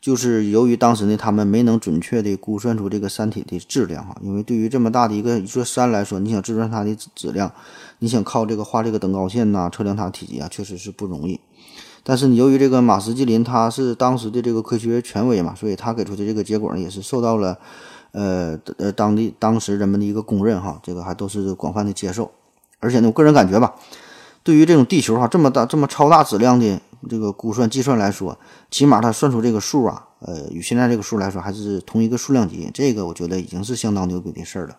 [0.00, 4.16] 就是由于当时呢，他们没能准确的估算出这个山体的质量哈。
[4.22, 7.52] 因为对于这么大的一个一座山来说，你想计算它的质量，
[7.98, 11.38] 你想靠这个画这个等高线呐，测量它体积啊，确实是不容易。
[12.02, 17.58] 但是你由于这个马斯基林他是当时的这个科学权威嘛，所以他给出的这个结果呢，也是受到了
[18.12, 22.30] 呃呃当地当时人们的一个公认哈，这个还都是广泛的接受。
[22.78, 23.74] 而且呢，我个人感觉吧，
[24.42, 26.80] 对于这种地球哈这么大这么超大质量的。
[27.08, 28.38] 这个估算计算来说，
[28.70, 34.76] 起码他算出这个数啊，呃，与现在这个数来说还是同一个数量级，这个我觉得已经是相当牛逼的事儿了。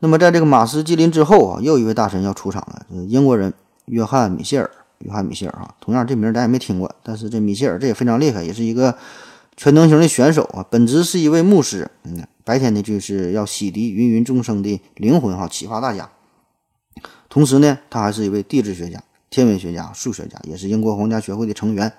[0.00, 4.68] 那么在这个马斯基林之后啊，又一位大神要出场了，英国人约翰米歇尔。
[4.98, 8.98] 约翰米歇尔啊，同样这名咱也没听过，但是这米歇尔这也非常厉害，也是一个
[9.56, 10.66] 全能型的选手啊。
[10.68, 16.10] 本职是一位牧师，嗯，白天呢就是要洗涤芸芸众生的灵魂哈，启发大家。
[17.34, 21.92] 同时呢，他还是一位地质学家、天文学家、数学家，也是英国皇家学会的成员，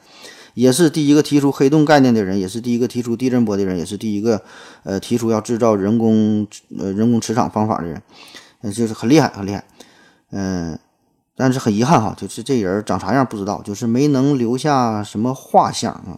[0.54, 4.42] 也是第一个提出黑洞概念的人，也是第一个提出地震波的人，也是第一个
[4.84, 6.48] 呃提出要制造人工
[6.80, 8.02] 呃人工磁场方法的人，
[8.62, 9.66] 呃，就是很厉害，很厉害。
[10.32, 10.80] 嗯，
[11.36, 16.18] 但是很遗憾哈，就是这人长啥样不知道，就是没能留下什么画像啊。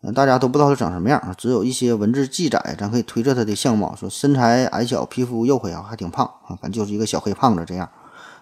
[0.00, 7.86] 嗯，大家都不知道他长什么样，只有一些文字记载，咱可以推测他的相貌，说身材矮小，皮肤黝黑啊，还挺胖啊，反正就是一个小黑胖子这样。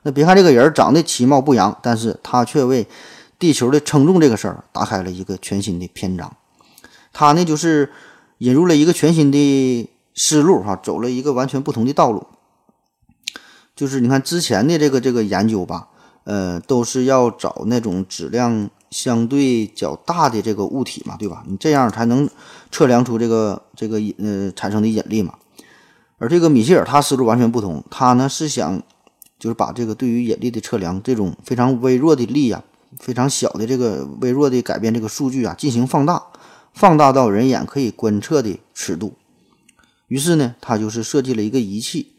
[0.02, 2.86] 那别看这个人长得其貌不扬，但是他却为
[3.38, 6.36] 地球的称重这个事儿打开了一个全新的篇章。
[7.12, 7.90] 他呢，就是
[8.38, 12.26] 引入了一个全新的思路哈，走了一个完全不同的道路。
[13.74, 15.88] 就是你看之前的这个这个研究吧，
[16.24, 18.70] 呃，都是要找那种质量。
[18.90, 21.44] 相对较大的这个物体嘛，对吧？
[21.46, 22.28] 你这样才能
[22.72, 25.34] 测量出这个这个引呃产生的引力嘛。
[26.18, 28.82] 而这个米歇尔他思路完全不同，他呢是想
[29.40, 32.62] 就是把这个对于引力的测量这种非常微弱的力啊，
[32.98, 36.22] 非常小的这个微弱的改变这个数据啊进行放大，
[36.74, 39.14] 放大到人眼可以观测的尺度。
[40.06, 42.12] 于是呢，他就是设计了一个仪器。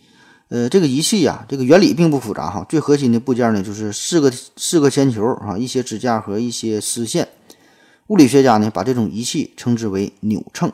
[0.49, 7.29] 呃，这个仪器呀，这个原理并不复杂哈，最核心的部件呢就是四个四个铅球啊，一些支架和一些丝线。
[8.07, 10.69] 物理学家呢把这种仪器称之为扭秤，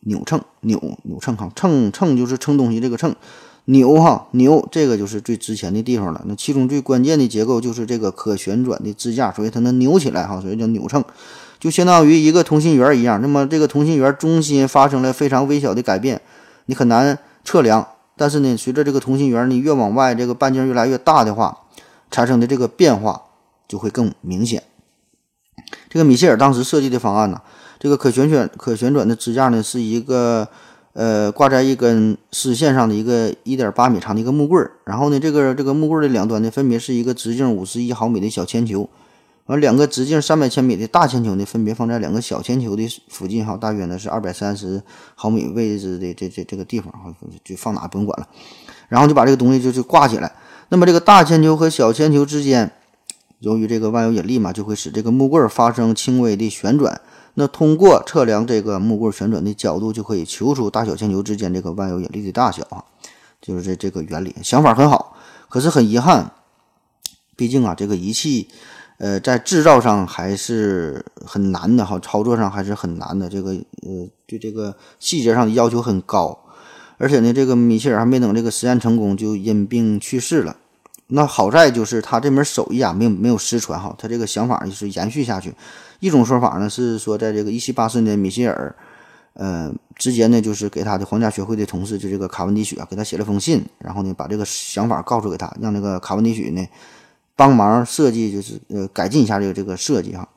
[0.00, 3.14] 扭秤扭扭秤哈，秤秤就是称东西这个秤，
[3.66, 6.22] 扭哈扭这个就是最值钱的地方了。
[6.26, 11.04] 那其中最关键的结构就是这个可旋转的支架，所以它能扭起来哈，所以叫扭秤，
[11.60, 13.20] 就相当于一个同心圆一样。
[13.22, 16.20] 那么这个同心圆中心发生了非常微小的改变，
[16.66, 17.86] 你很难测量。
[18.14, 21.60] 但是呢，随着这个同心圆你越往外，这个半径越来越大的话，
[22.10, 23.22] 产生的这个变化
[23.66, 24.62] 就会更明显。
[25.88, 27.40] 这个米歇尔当时设计的方案呢，
[27.78, 30.48] 这个可旋转可旋转的支架呢，是一个
[30.94, 38.88] 呃挂在一根丝线上的一个一点八米长的一个木棍儿，然后呢，这个这个木棍儿的两端呢，分别是一个直径五十一毫米的小铅球。
[39.46, 44.80] 完，两个直径三百千米的大铅球呢，分别放在两个小铅球的附近，哈，大约呢是二百三十
[45.16, 47.12] 毫米位置的这这这个地方，哈，
[47.44, 48.28] 就放哪不用管了。
[48.88, 50.30] 然后就把这个东西就就挂起来。
[50.68, 52.70] 那么这个大铅球和小铅球之间，
[53.40, 57.00] 由于这个万有引力嘛，就会使这个木棍儿发生轻微的旋转。
[57.34, 62.84] 那通过测量这个木棍旋转的角度，就可以求出大小铅球之间这个万有引力的大小啊。
[63.40, 65.16] 就是这这个原理，想法很好，
[65.48, 66.32] 可是很遗憾，
[67.36, 68.48] 毕竟啊，这个仪器。
[68.98, 73.28] 呃，在制造上还是很难的哈，操作上还是很难的。
[73.28, 76.38] 这个呃，对这个细节上的要求很高，
[76.98, 80.56] 而且呢，这个米歇尔还没等这个实验成功，就因病去世了。
[81.08, 85.54] 那好在就是他这门手艺啊，没有没有失传哈，他这个想法就是延续下去。
[86.00, 88.74] 一种说法呢是说，在这个一七八四年，米歇尔
[89.34, 96.66] 呃直接呢就是给他的皇家学会的同事，就这个卡文迪许啊，给他写了封信，然后呢把这个想法告诉给他，让那个卡文迪许呢。
[97.34, 100.28] 帮忙设计就是呃改进一下这个这个设计哈，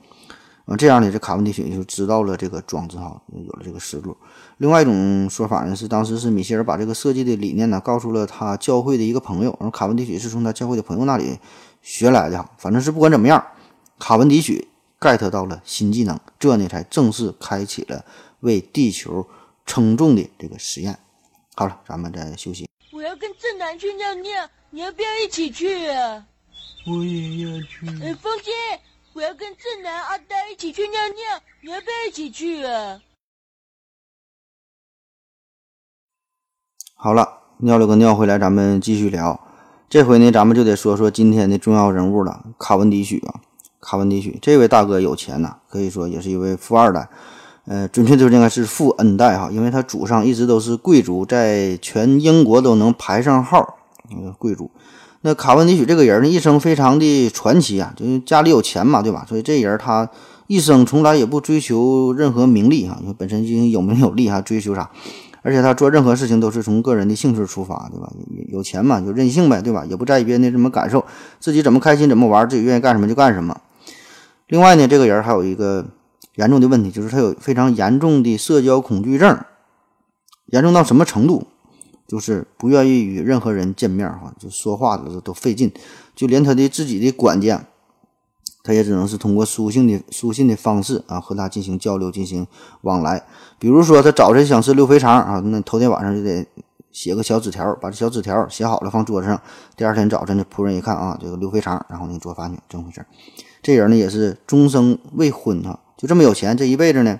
[0.65, 4.17] 啊这样呢这卡文迪许就知道了这个装置哈，有了这个思路。
[4.57, 11.37] 另外一种说法呢是当时是米歇尔把这个设计的理念呢告诉了他教会的一个朋友，然后卡文迪许是从他教会的朋友那里
[11.81, 12.49] 学来的哈。
[12.57, 13.45] 反正是不管怎么样，
[13.99, 14.67] 卡文迪许
[14.99, 18.03] get 到了新技能，这呢才正式开启了
[18.39, 19.27] 为地球
[19.65, 20.97] 称重的这个实验。
[21.53, 22.67] 好了，咱们再休息。
[22.91, 26.25] 我要跟正南去尿尿，你要不要一起去啊？
[26.87, 27.87] 我也要去。
[28.03, 28.51] 哎，风姐，
[29.15, 32.99] 我要跟正南、阿呆一起去尿尿，你要不要一起去啊？
[36.95, 39.39] 好了，尿了个尿回来，咱们继续聊。
[39.87, 43.39] 这回呢，咱们就得说说今天的重要人物了——卡文迪许啊。
[43.79, 47.07] 卡文迪许这位大哥有钱呐，可以说也是一位富二代。
[47.67, 53.77] 呃，准确说应该是富 N 代哈，因为他祖上一直都是贵族，在全英国都能排上号。
[54.37, 54.69] 贵族。
[55.27, 59.25] 那卡文迪许这个人呢，一生非常的传奇啊，就是家里有钱嘛，对吧？
[59.27, 60.07] 所以这人他
[60.45, 64.91] 一生从来也不追求任何名利哈，因为本身就有名有利，还追求啥？
[65.41, 68.07] 而且他做任何事情都是从个人的兴趣出发，对吧？
[68.49, 69.83] 有钱嘛，就任性呗，对吧？
[69.89, 71.03] 也不在意别人的什么感受，
[71.39, 73.59] 自己怎么开心怎么玩，自己愿意干什么就干什么。
[74.45, 75.87] 另外呢，这个人还有一个
[76.35, 79.39] 严重的问题，就是他有非常严重的社交恐惧症，
[80.45, 81.47] 严重到什么程度？
[82.07, 85.71] 就是不愿意与任何人见面，哈，就说话的都费劲，
[86.15, 87.65] 就连他的自己的管家，
[88.63, 92.45] 他也只能是通过书信的书信的方式啊和他进行交流、进行
[92.81, 93.23] 往来。
[93.57, 96.45] 比如说，他早晨想吃溜肥肠啊，那头天晚上就得
[96.91, 99.41] 写个小纸条，把这小纸条写好了放桌子上。
[99.75, 103.05] 第二天早晨，这仆人一看啊，这个溜肥肠，然后呢做饭去，这么回事。
[103.61, 107.19] 这人呢也是终生未婚哈，就这么有钱，这一辈子呢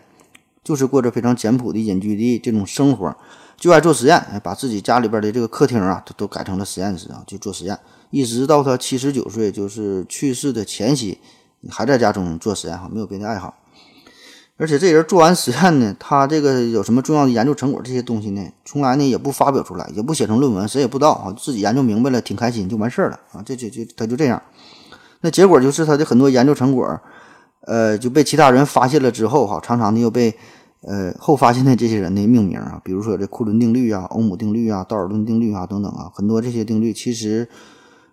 [0.63, 3.15] 就是过着非常简朴的隐居的这种生活，
[3.58, 7.78] 就爱做实验，把自己家里边的这个客厅啊，都都改成了实验室啊，去做实验，
[8.12, 11.20] 一直到他七十九岁，就是去世的前夕，
[11.70, 13.56] 还在家中做实验哈，没有别的爱好。
[14.58, 24.41] 而且这人做完实验呢，他这个有什么重要的研究成果这些东西呢，从来呢也不发表出来，也不写成论文，谁也不知道啊，自己研究明白了，挺开心就完事儿了啊，这就就他就这样。
[25.22, 26.97] 那结果就是他的很多研究成果，
[27.68, 30.34] 呃，就被其他人发现了之后哈，常常的又被
[30.88, 37.49] 呃后发现的这些人的命名啊，比如说这库伦定律啊、欧姆定律啊、道尔顿定律啊等等啊，很多这些定律其实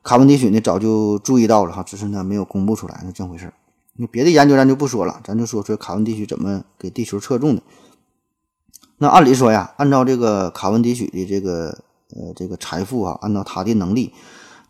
[0.02, 3.52] 卡文迪许呢早就注意到了哈，只是呢没有公布出来，是这回事儿。
[3.96, 7.62] 那别的研究咱就不说了，咱就说说卡文迪许怎么给地球测重的。
[8.98, 11.78] 那按理说呀，按照这个卡文迪许的这个
[12.16, 14.12] 呃这个财富啊，按照他的能力，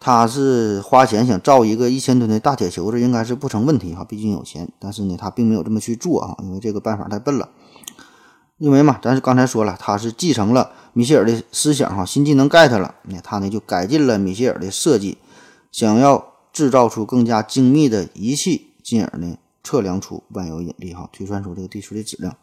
[0.00, 4.68] 他是花钱想造一个一千吨的大铁球，这应该是不成问题哈，毕竟有钱。
[4.80, 7.48] 但是呢，他并没有这么去做啊，因为这个办法太笨了。
[8.58, 15.18] 因为嘛，咱是刚才说了，他是继承了米歇尔的思想哈，新技能 get 了，那他呢就改进了米歇尔的设计，
[15.70, 18.68] 想要制造出更加精密的仪器。
[18.82, 22.34] 进而呢，测量出万有引力，哈，推算出这个地球的质量。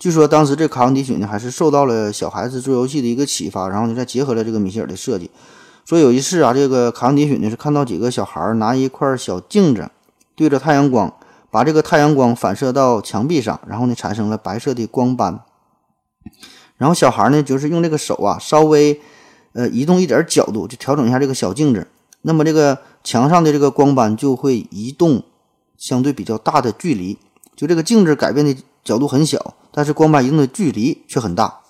[0.00, 5.30] 据说当时这卡文迪许呢，还是受到了小孩子做游戏的一个启发，然后呢，再结合了这个米歇尔的设计。
[5.84, 9.88] 说有一次啊，这个卡文迪许呢是看到几个小孩拿一块小镜子
[10.34, 11.14] 对着太阳光，
[11.50, 15.40] 把这个太阳光反射到墙壁上，然后呢产生了白色的光斑。
[16.76, 19.00] 然后小孩呢就是用这个手啊稍微
[19.52, 21.86] 呃移动一点角度，就调整一下这个小镜子，
[22.22, 25.24] 那么这个墙上的这个光斑就会移动。
[25.80, 27.16] 相对比较大的距离，
[27.56, 31.60] 就这个镜子改变的角度很小，但是光斑移动的距离却很大。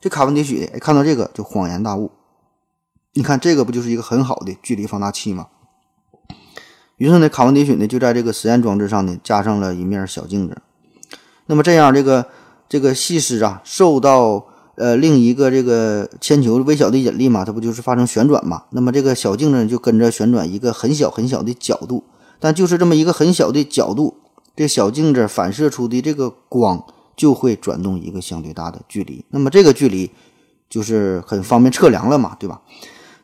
[0.00, 2.10] 这卡文迪许看到这个就恍然大悟，
[3.12, 5.48] 你看这个不就是一个很好的距离放大器吗？
[7.00, 10.60] 于是呢，卡文迪许呢就在这个实验装置上呢加上了一面小镜子。
[11.46, 12.26] 那么这样，这个
[12.68, 14.44] 这个细丝啊受到
[14.74, 18.64] 呃另一个这个铅球微小的引力嘛，它不就是发生旋转嘛？
[18.72, 22.04] 那么这个小镜子就跟着旋转一个很小很小的角度。
[22.38, 24.18] 但就是这么一个很小的角度，
[24.54, 26.84] 这小镜子反射出的这个光
[27.16, 29.24] 就会转动一个相对大的距离。
[29.30, 30.10] 那么这个距离
[30.68, 32.60] 就是很方便测量了嘛，对吧？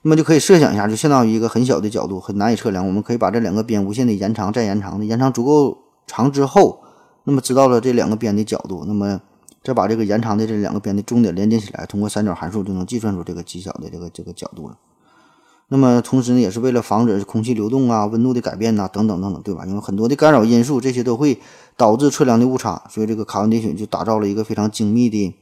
[0.07, 2.87] 那么就可以设想一下，就相当于一个很小的角度，很难以测量。
[2.87, 6.79] 我们可以把这两个边无限的延长，再延长的延长足够长之后，
[7.25, 9.21] 那么知道了这两个边的角度，那么
[9.65, 14.77] 再把这个延长的这两个边的终点连接起来，通过三角函数就能计算出这个极小的这个这个角度了。
[15.71, 19.67] 那么同时呢，也是为了防止空气流动啊、温度的改变呐，等等等等，对吧？
[19.67, 21.41] 因为很多的干扰因素，这些都会
[21.77, 22.81] 导致测量的误差。
[22.89, 25.35] 所以这个卡文迪许就打造了一个非常精密的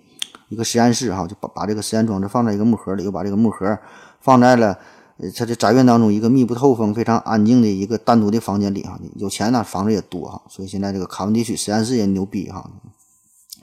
[0.49, 3.79] 一个实验室，哈，就把把这个实验装置放在一个木盒里，又把这个木盒
[4.25, 4.79] 放在了
[5.19, 8.99] 呃他的宅院当中一个密不透风、非常安静的一个单独的房间里，哈。
[9.17, 10.43] 有钱呢，房子也多，哈。
[10.49, 12.71] 所以现在这个卡文迪许实验室也牛逼，哈，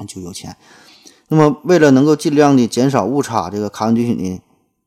[0.08, 0.56] 就有钱。
[1.30, 4.40] 那么为了能够尽量的减少误差，这个卡文迪许呢，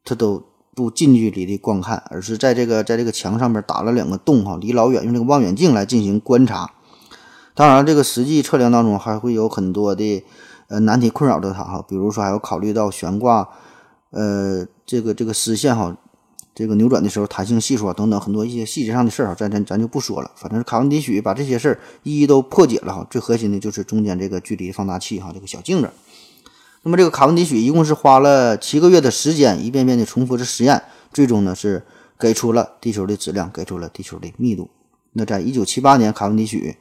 [0.04, 0.44] 他都。
[0.76, 6.72] 不近距离的观看，而是在这个在这个墙上面打了两个洞哈，离老远用这个望远镜来进行观察。
[7.54, 10.24] 当然，这个实际测量当中还会有很多的
[10.66, 13.48] 呃难题困扰着他哈，比如说还要考虑到悬挂
[14.10, 15.96] 呃这个这个丝线哈，
[16.54, 20.30] 这个扭转的时候弹性系数啊等等很多一些细节上的事儿哈，咱咱咱就不说了。
[20.36, 25.90] 反正是卡文迪许把这些事儿一一都破解了哈，最核心的就是中间这个距离放大器哈，这个小镜子。
[26.82, 30.82] 那么这个卡文迪许一共是花了七个月的时间，一遍遍的重复着实验，
[31.12, 31.82] 最终呢是
[32.18, 34.68] 给出了地球的质量，给出了地球的密度。
[35.14, 36.76] 那在一九七八年，卡文迪许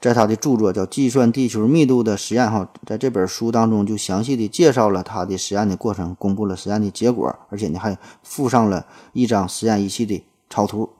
[0.00, 10.90] 在他的著作叫《计算地球密度的实验》哈，在这本书当中就详细的介绍了他的实验的过程，公布了实验的结果，而且呢还附上了一张实验仪器的草图。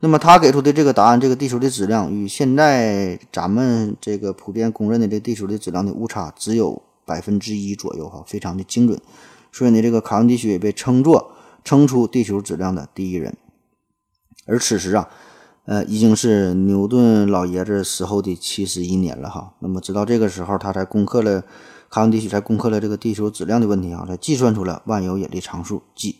[0.00, 6.82] 那么他给出的这个答案，这个地球的质量与现在咱们这个普遍公认的这地球的质量的误差只有。
[7.04, 8.98] 百分之一左右哈，非常的精准，
[9.50, 11.32] 所以呢，这个卡文迪许也被称作
[11.64, 13.36] 称出地球质量的第一人。
[14.46, 15.08] 而此时啊，
[15.64, 19.54] 呃，已经是牛顿老爷子死后的七十一年了哈。
[19.60, 21.44] 那么，直到这个时候，他才攻克了
[21.88, 26.16] 卡文迪许才攻克了这个地球质量的问题啊，才计算出了万有引力常数 G。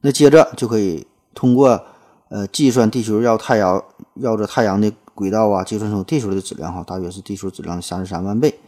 [0.00, 1.84] 那接着就可以通过
[2.28, 3.84] 呃计算地球绕太阳
[4.14, 8.58] 绕着太阳的轨道啊，计算出地球的质量哈，大约是地球质量的三十三万倍。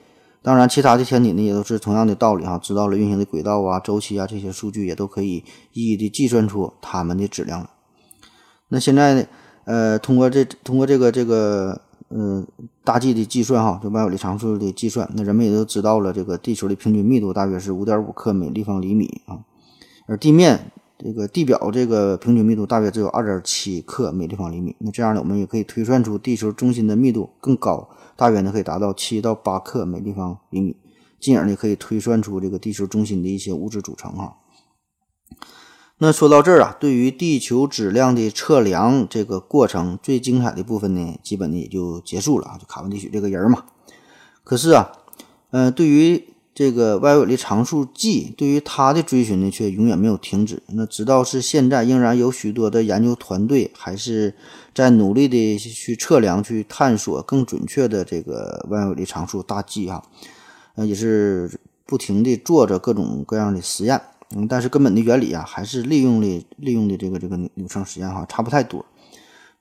[0.42, 7.70] 当然，其他的天体呢也都是同样的道理哈，知道了运行的轨道啊、周期啊这些数据，也都可以一一的计算出它们的质量了。
[8.68, 9.24] 那现在呢，
[9.64, 12.46] 呃，通过这通过这个这个嗯
[12.82, 19.38] 大 G 的计算哈，就万有引力常数的计算，那人们也都知道了这个地球的平均密度大约是五点五克每立方厘米啊，
[20.06, 24.74] 而地面这个地表这个平均密度大约只有二点七克每立方厘米。
[24.78, 30.76] 那这样呢，我们也可以推算出地球中心的密度更高，大约呢可以达到七到八克每立方厘米，
[31.20, 34.36] 进而呢可以推算出这个地球中心的一些物质组成哈。
[36.04, 43.66] 那说到这儿啊，对于地球质量的测量这个过程最精彩的部分呢，基本呢也就结束了啊，就卡文迪许这个人嘛。
[44.42, 44.90] 可是啊，
[45.52, 50.60] 嗯，对于这个万有引力常数 G，对于它的追寻呢，却永远没有停止。
[50.70, 54.34] 那直到是现在，仍然有许多的研究团队还是
[54.74, 60.02] 在努力的去测量、去探索更准确的这个万有引力常数大 G 啊，
[60.74, 64.00] 呃，也是不停的做着各种各样的实验。
[64.34, 68.84] 嗯，但是根本的原理啊，还是利用的利用的这个这个扭秤实验哈，差不太多。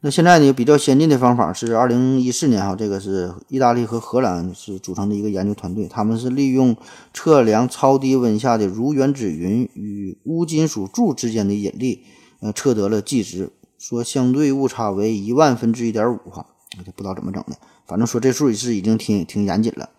[0.03, 6.75] 那现在呢，比较先进的方法是二零一四年哈，这个是意大利和荷兰是组成的一个研究团队，他们是利用
[7.13, 12.03] 测量超低温下的如原子云与钨金属柱之间的引力，
[12.39, 16.47] 呃，测得了 G 值，说相对误差为一万分之一点五哈，
[16.95, 17.55] 不知道怎么整的，
[17.85, 19.89] 反正说这数是已经挺挺严谨了。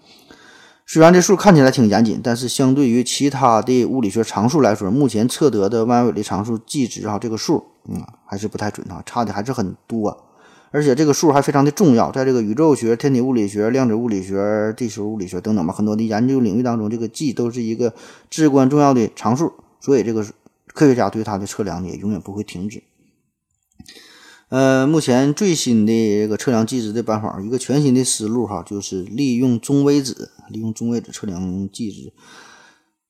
[0.87, 10.25] 虽然这数看起来挺严谨，但是相对于其他的物理学常数来说，目前测得的万有引力常数 G 值啊，这个数，嗯，还是不太准啊，差的还是很多。
[10.71, 17.95] 而且这个数还非常的重要，在这个宇宙学、天体物理学、量子物理学、地球物理学等等吧，很多的研究领域当中，这个 G 都是一个
[18.31, 20.27] 至关重要的常数，所以这个
[20.75, 22.83] 科学家对它的测量，也永远不会停止。
[24.53, 32.13] 呃，目前最新的这个测量 G 值的办法，一个全新的思路哈，就是利用中微子，利用中微子测量 G 值。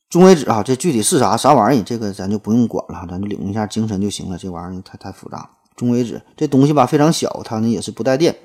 [0.09, 4.38] 中微子啊，这具体是啥啥玩意儿，这个咱就不用管了，咱就领一下精神就行了。
[4.38, 5.51] 这玩意儿太太复杂。
[5.74, 8.36] 中微子这东西吧非常小，它呢也是不带电，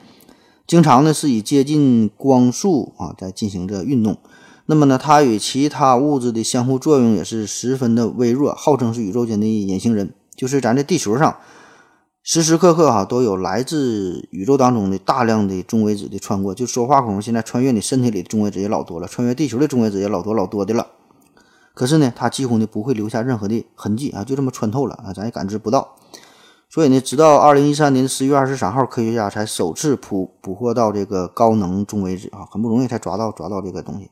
[0.65, 4.17] 经常呢是以接近光速啊在进行着运动。
[4.65, 10.15] 那么呢，它与其他物质的相互作用也是十分的微弱，号称是宇宙间的隐形人。
[10.35, 11.37] 就是咱这地球上。
[12.29, 20.87] 时时刻刻哈都有来自宇宙当中的大量的中微子的穿过，就说话孔，现在穿越你身体里的中微子也老多了，穿越地球的中微子也老多老多的了。
[21.73, 25.95] 可是呢，它几乎呢不会留下任何的痕迹啊，就这么穿透了啊，咱也感知不到。
[26.69, 34.11] 所以呢，直到二零一三年十月二十三号，科学家才首次捕捕获到这个高能中微子啊，很不容易才抓到抓到这个东西。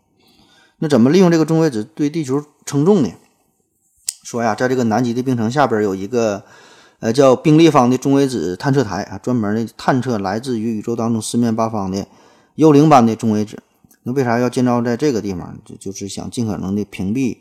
[0.79, 3.09] 那怎么利用这个中微子对地球称重呢？
[4.23, 6.45] 说呀，在这个南极的冰层下边有一个。
[6.99, 12.07] 呃，叫冰立方的中微子探测台啊，专门的探测来自于宇宙当中四面八方的
[12.55, 13.61] 幽灵般的中微子。
[14.03, 15.59] 那为啥要建造在这个地方？
[15.65, 17.37] 就就是想尽可能的屏蔽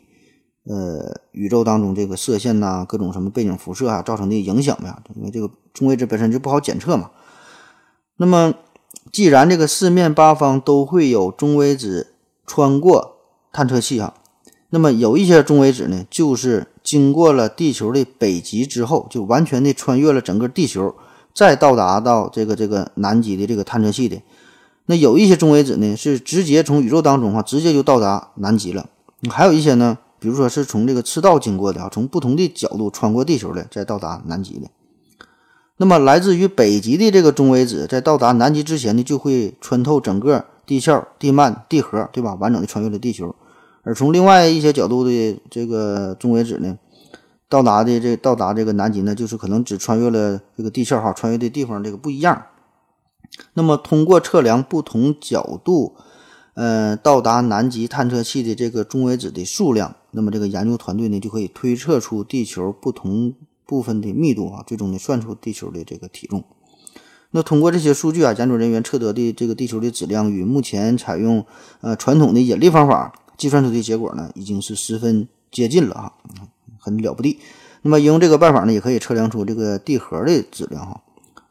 [0.65, 4.93] 呃宇宙当中这个射线呐，各种什么背景辐射啊造成的影响呗。
[5.15, 7.11] 因为这个中微子本身就不好检测嘛。
[8.17, 8.53] 那么，
[9.11, 12.13] 既然这个四面八方都会有中微子
[12.45, 13.15] 穿过
[13.53, 14.13] 探测器哈，
[14.69, 16.67] 那么有一些中微子呢，就是。
[16.85, 20.95] 经过了地球的北极之后，就完全的穿越了整个地球，
[21.33, 24.21] 再到达到这个这个南极的这个探测器的。
[24.85, 28.87] 那有一些中微子呢，是直接从宇宙当中哈，直接就到达南极了。
[29.31, 34.67] 还有一些呢，比如说是从这个赤道经过的啊，从不同的角度穿过地球的，再到达南极的。
[35.77, 42.35] 那么来自于北极的这个中微子，在到达南极之前呢，就会穿透整个地壳、地幔、地核，对吧？
[42.35, 43.35] 完整的穿越了地球。
[43.85, 46.79] 而从另外一些角度的这个中微子呢，
[47.47, 52.47] 到达的这到达这个南极呢，就是可能只穿越了这个地壳哈，穿越的地方这个不一样。
[53.53, 55.95] 那么通过测量不同角度，
[56.55, 63.35] 呃，到达南极探测器的这个中微子的数量，那么这个研究团队呢就可以推测出地球不同
[63.67, 66.43] 部分的密度啊，最终呢算出地球的这个体重。
[67.29, 71.45] 那通过这些数据啊，研究人员测得的这个地球的质量与目前采用
[71.81, 73.13] 呃传统的引力方法。
[73.37, 76.13] 计算出的结果呢，已经是十分接近了哈，
[76.79, 77.39] 很了不地。
[77.81, 81.01] 那么，用这个办法呢，也可以测量出这个地核的质量哈。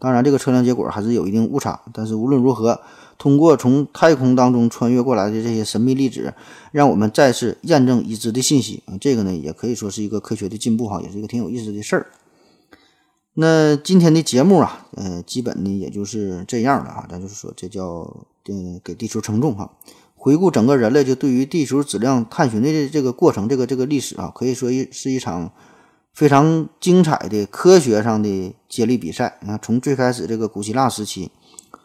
[0.00, 2.80] 当然，这个测量结果还是有一定误差，但是无论如何，
[3.16, 6.34] 通过从太空当中穿越过来的这些神秘粒子，
[6.72, 12.06] 让我们再次验证已知的信息啊，这个呢，也可以说是一个科学的进步哈，也是一个挺有意思的事儿。
[13.34, 19.70] 那今天的节目啊，呃，基本呢也就是这样了啊，咱就是说，这叫嗯给地球称重哈。
[20.24, 25.52] 回顾整个人类就对于地球质量探寻的这个过程，这个这个历史啊，可以说一是一场
[26.14, 29.58] 非常精彩的科学上的接力比赛啊。
[29.60, 31.30] 从最开始这个古希腊时期，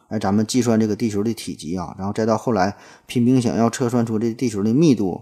[0.08, 2.78] 哎，咱们计算这个地球的体积啊，然后再到后来
[3.08, 5.22] 拼命想要测算出这地球的密度，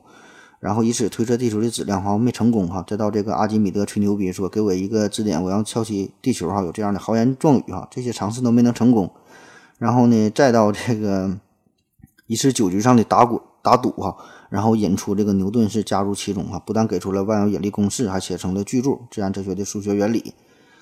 [0.59, 2.86] 然后以此推测地球的质量，哈，没成功哈。
[2.88, 9.11] 再到这个阿基米德吹牛逼说给我一个支点，我要敲起地球哈，有这样的豪言壮语哈，这些尝试都没能成功。
[9.80, 11.39] 然后呢，再到这个。
[12.28, 14.15] 一次酒局上的打滚打赌哈，
[14.49, 20.19] 然后引出这个牛顿是加入其中哈，不但给出了万有引力公式，还写成了巨著《自然哲学的数学原理》。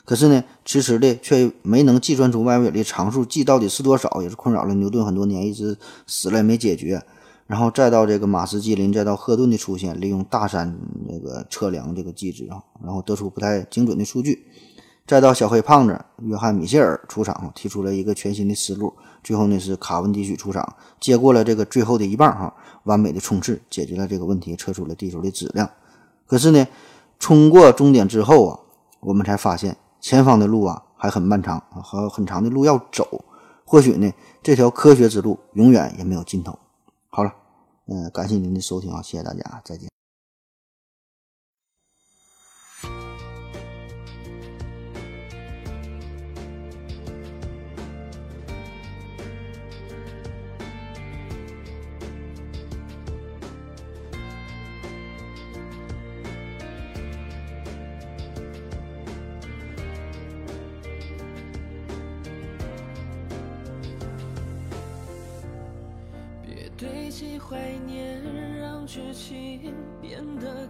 [0.03, 7.01] 可是呢，迟迟的却没能计算出万有引力常数 G 到底是多少，也是困扰了牛顿很多年，一直死了也没解决。
[7.47, 10.77] 然后再到这个马斯基林，再到赫顿的出现，利用大山
[11.09, 14.47] 这个测量这个机制啊，然后得出不太精准的数据。
[15.07, 18.93] 再到小黑胖子约翰米歇尔出场，提出了一个全新的思路。
[19.25, 22.53] 最后呢，是卡文迪许出场，接过了这个最后的一棒，哈，
[22.83, 25.67] 完美的冲刺，解决了这个问题，测出了地球的质量。
[26.27, 26.67] 可是呢，
[27.17, 28.59] 冲过终点之后啊，
[28.99, 33.25] 我们才发现前方的路啊还很漫长，还有很长的路要走。
[33.65, 34.13] 或许呢，
[34.43, 36.59] 这条科学之路永远也没有尽头。
[37.09, 37.33] 好了，
[37.87, 39.94] 嗯，感谢您的收听啊，谢谢大家，再见。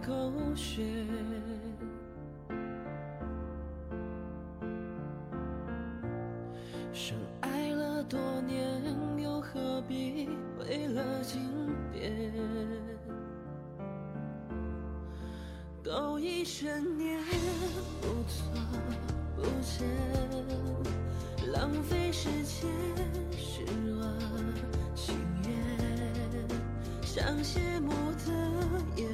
[0.06, 0.84] 狗血。
[6.92, 8.80] 深爱了多年，
[9.18, 10.28] 又何必
[10.60, 11.42] 为了经
[11.92, 12.22] 典？
[15.82, 17.20] 都已十年，
[18.00, 18.48] 不错
[19.34, 19.88] 不见，
[21.52, 22.70] 浪费时间
[23.32, 24.00] 是我
[24.94, 25.50] 情愿，
[27.02, 27.90] 像谢幕
[28.24, 28.32] 的
[28.96, 29.08] 演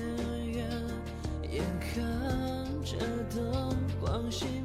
[4.32, 4.61] 光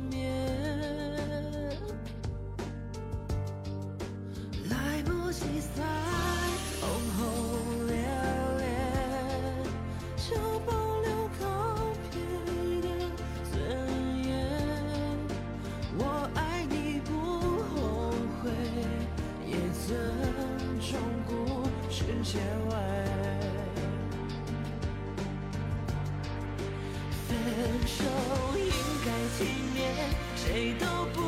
[30.47, 31.19] 谁都不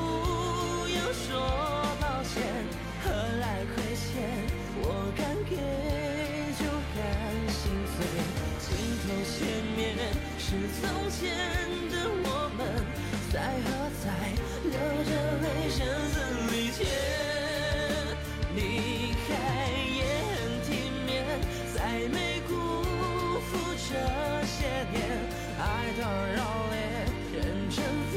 [0.88, 1.28] 要说
[2.00, 2.42] 抱歉，
[3.04, 4.08] 何来亏欠？
[4.82, 5.52] 我敢给
[6.56, 6.64] 就
[6.96, 6.98] 敢
[7.52, 7.62] 心
[7.92, 8.00] 碎，
[8.64, 8.68] 镜
[9.04, 9.36] 头前
[9.76, 9.78] 面
[10.40, 10.48] 是
[10.80, 11.20] 从前
[11.92, 11.94] 的
[12.24, 12.60] 我们，
[13.30, 13.68] 在何
[14.00, 14.08] 在
[14.64, 14.72] 流
[15.04, 15.12] 着
[15.44, 16.16] 泪声嘶
[16.56, 16.80] 力竭，
[18.56, 18.58] 离
[19.28, 19.30] 开
[20.00, 20.00] 也
[20.32, 20.68] 很体
[21.06, 21.12] 面，
[21.76, 22.50] 再没辜
[23.52, 23.92] 负这
[24.48, 24.56] 些
[24.94, 24.98] 年，
[25.60, 25.62] 爱
[26.00, 26.40] 到热
[26.72, 26.74] 烈，
[27.34, 27.38] 认
[27.70, 27.78] 真
[28.14, 28.16] 付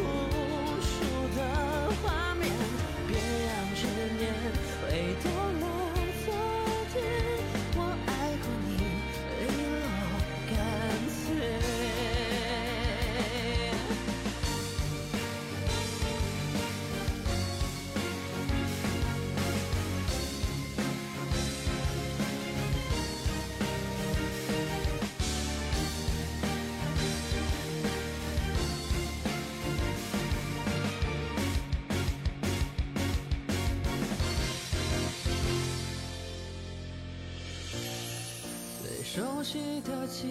[40.22, 40.28] 结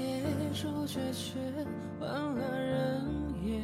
[0.54, 1.38] 束，却却
[2.00, 3.04] 换了人
[3.44, 3.62] 演。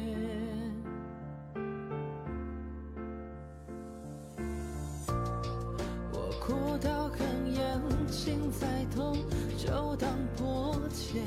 [6.12, 7.16] 我哭到哽
[7.50, 7.80] 咽，
[8.12, 9.16] 心再痛
[9.56, 11.22] 就当破茧。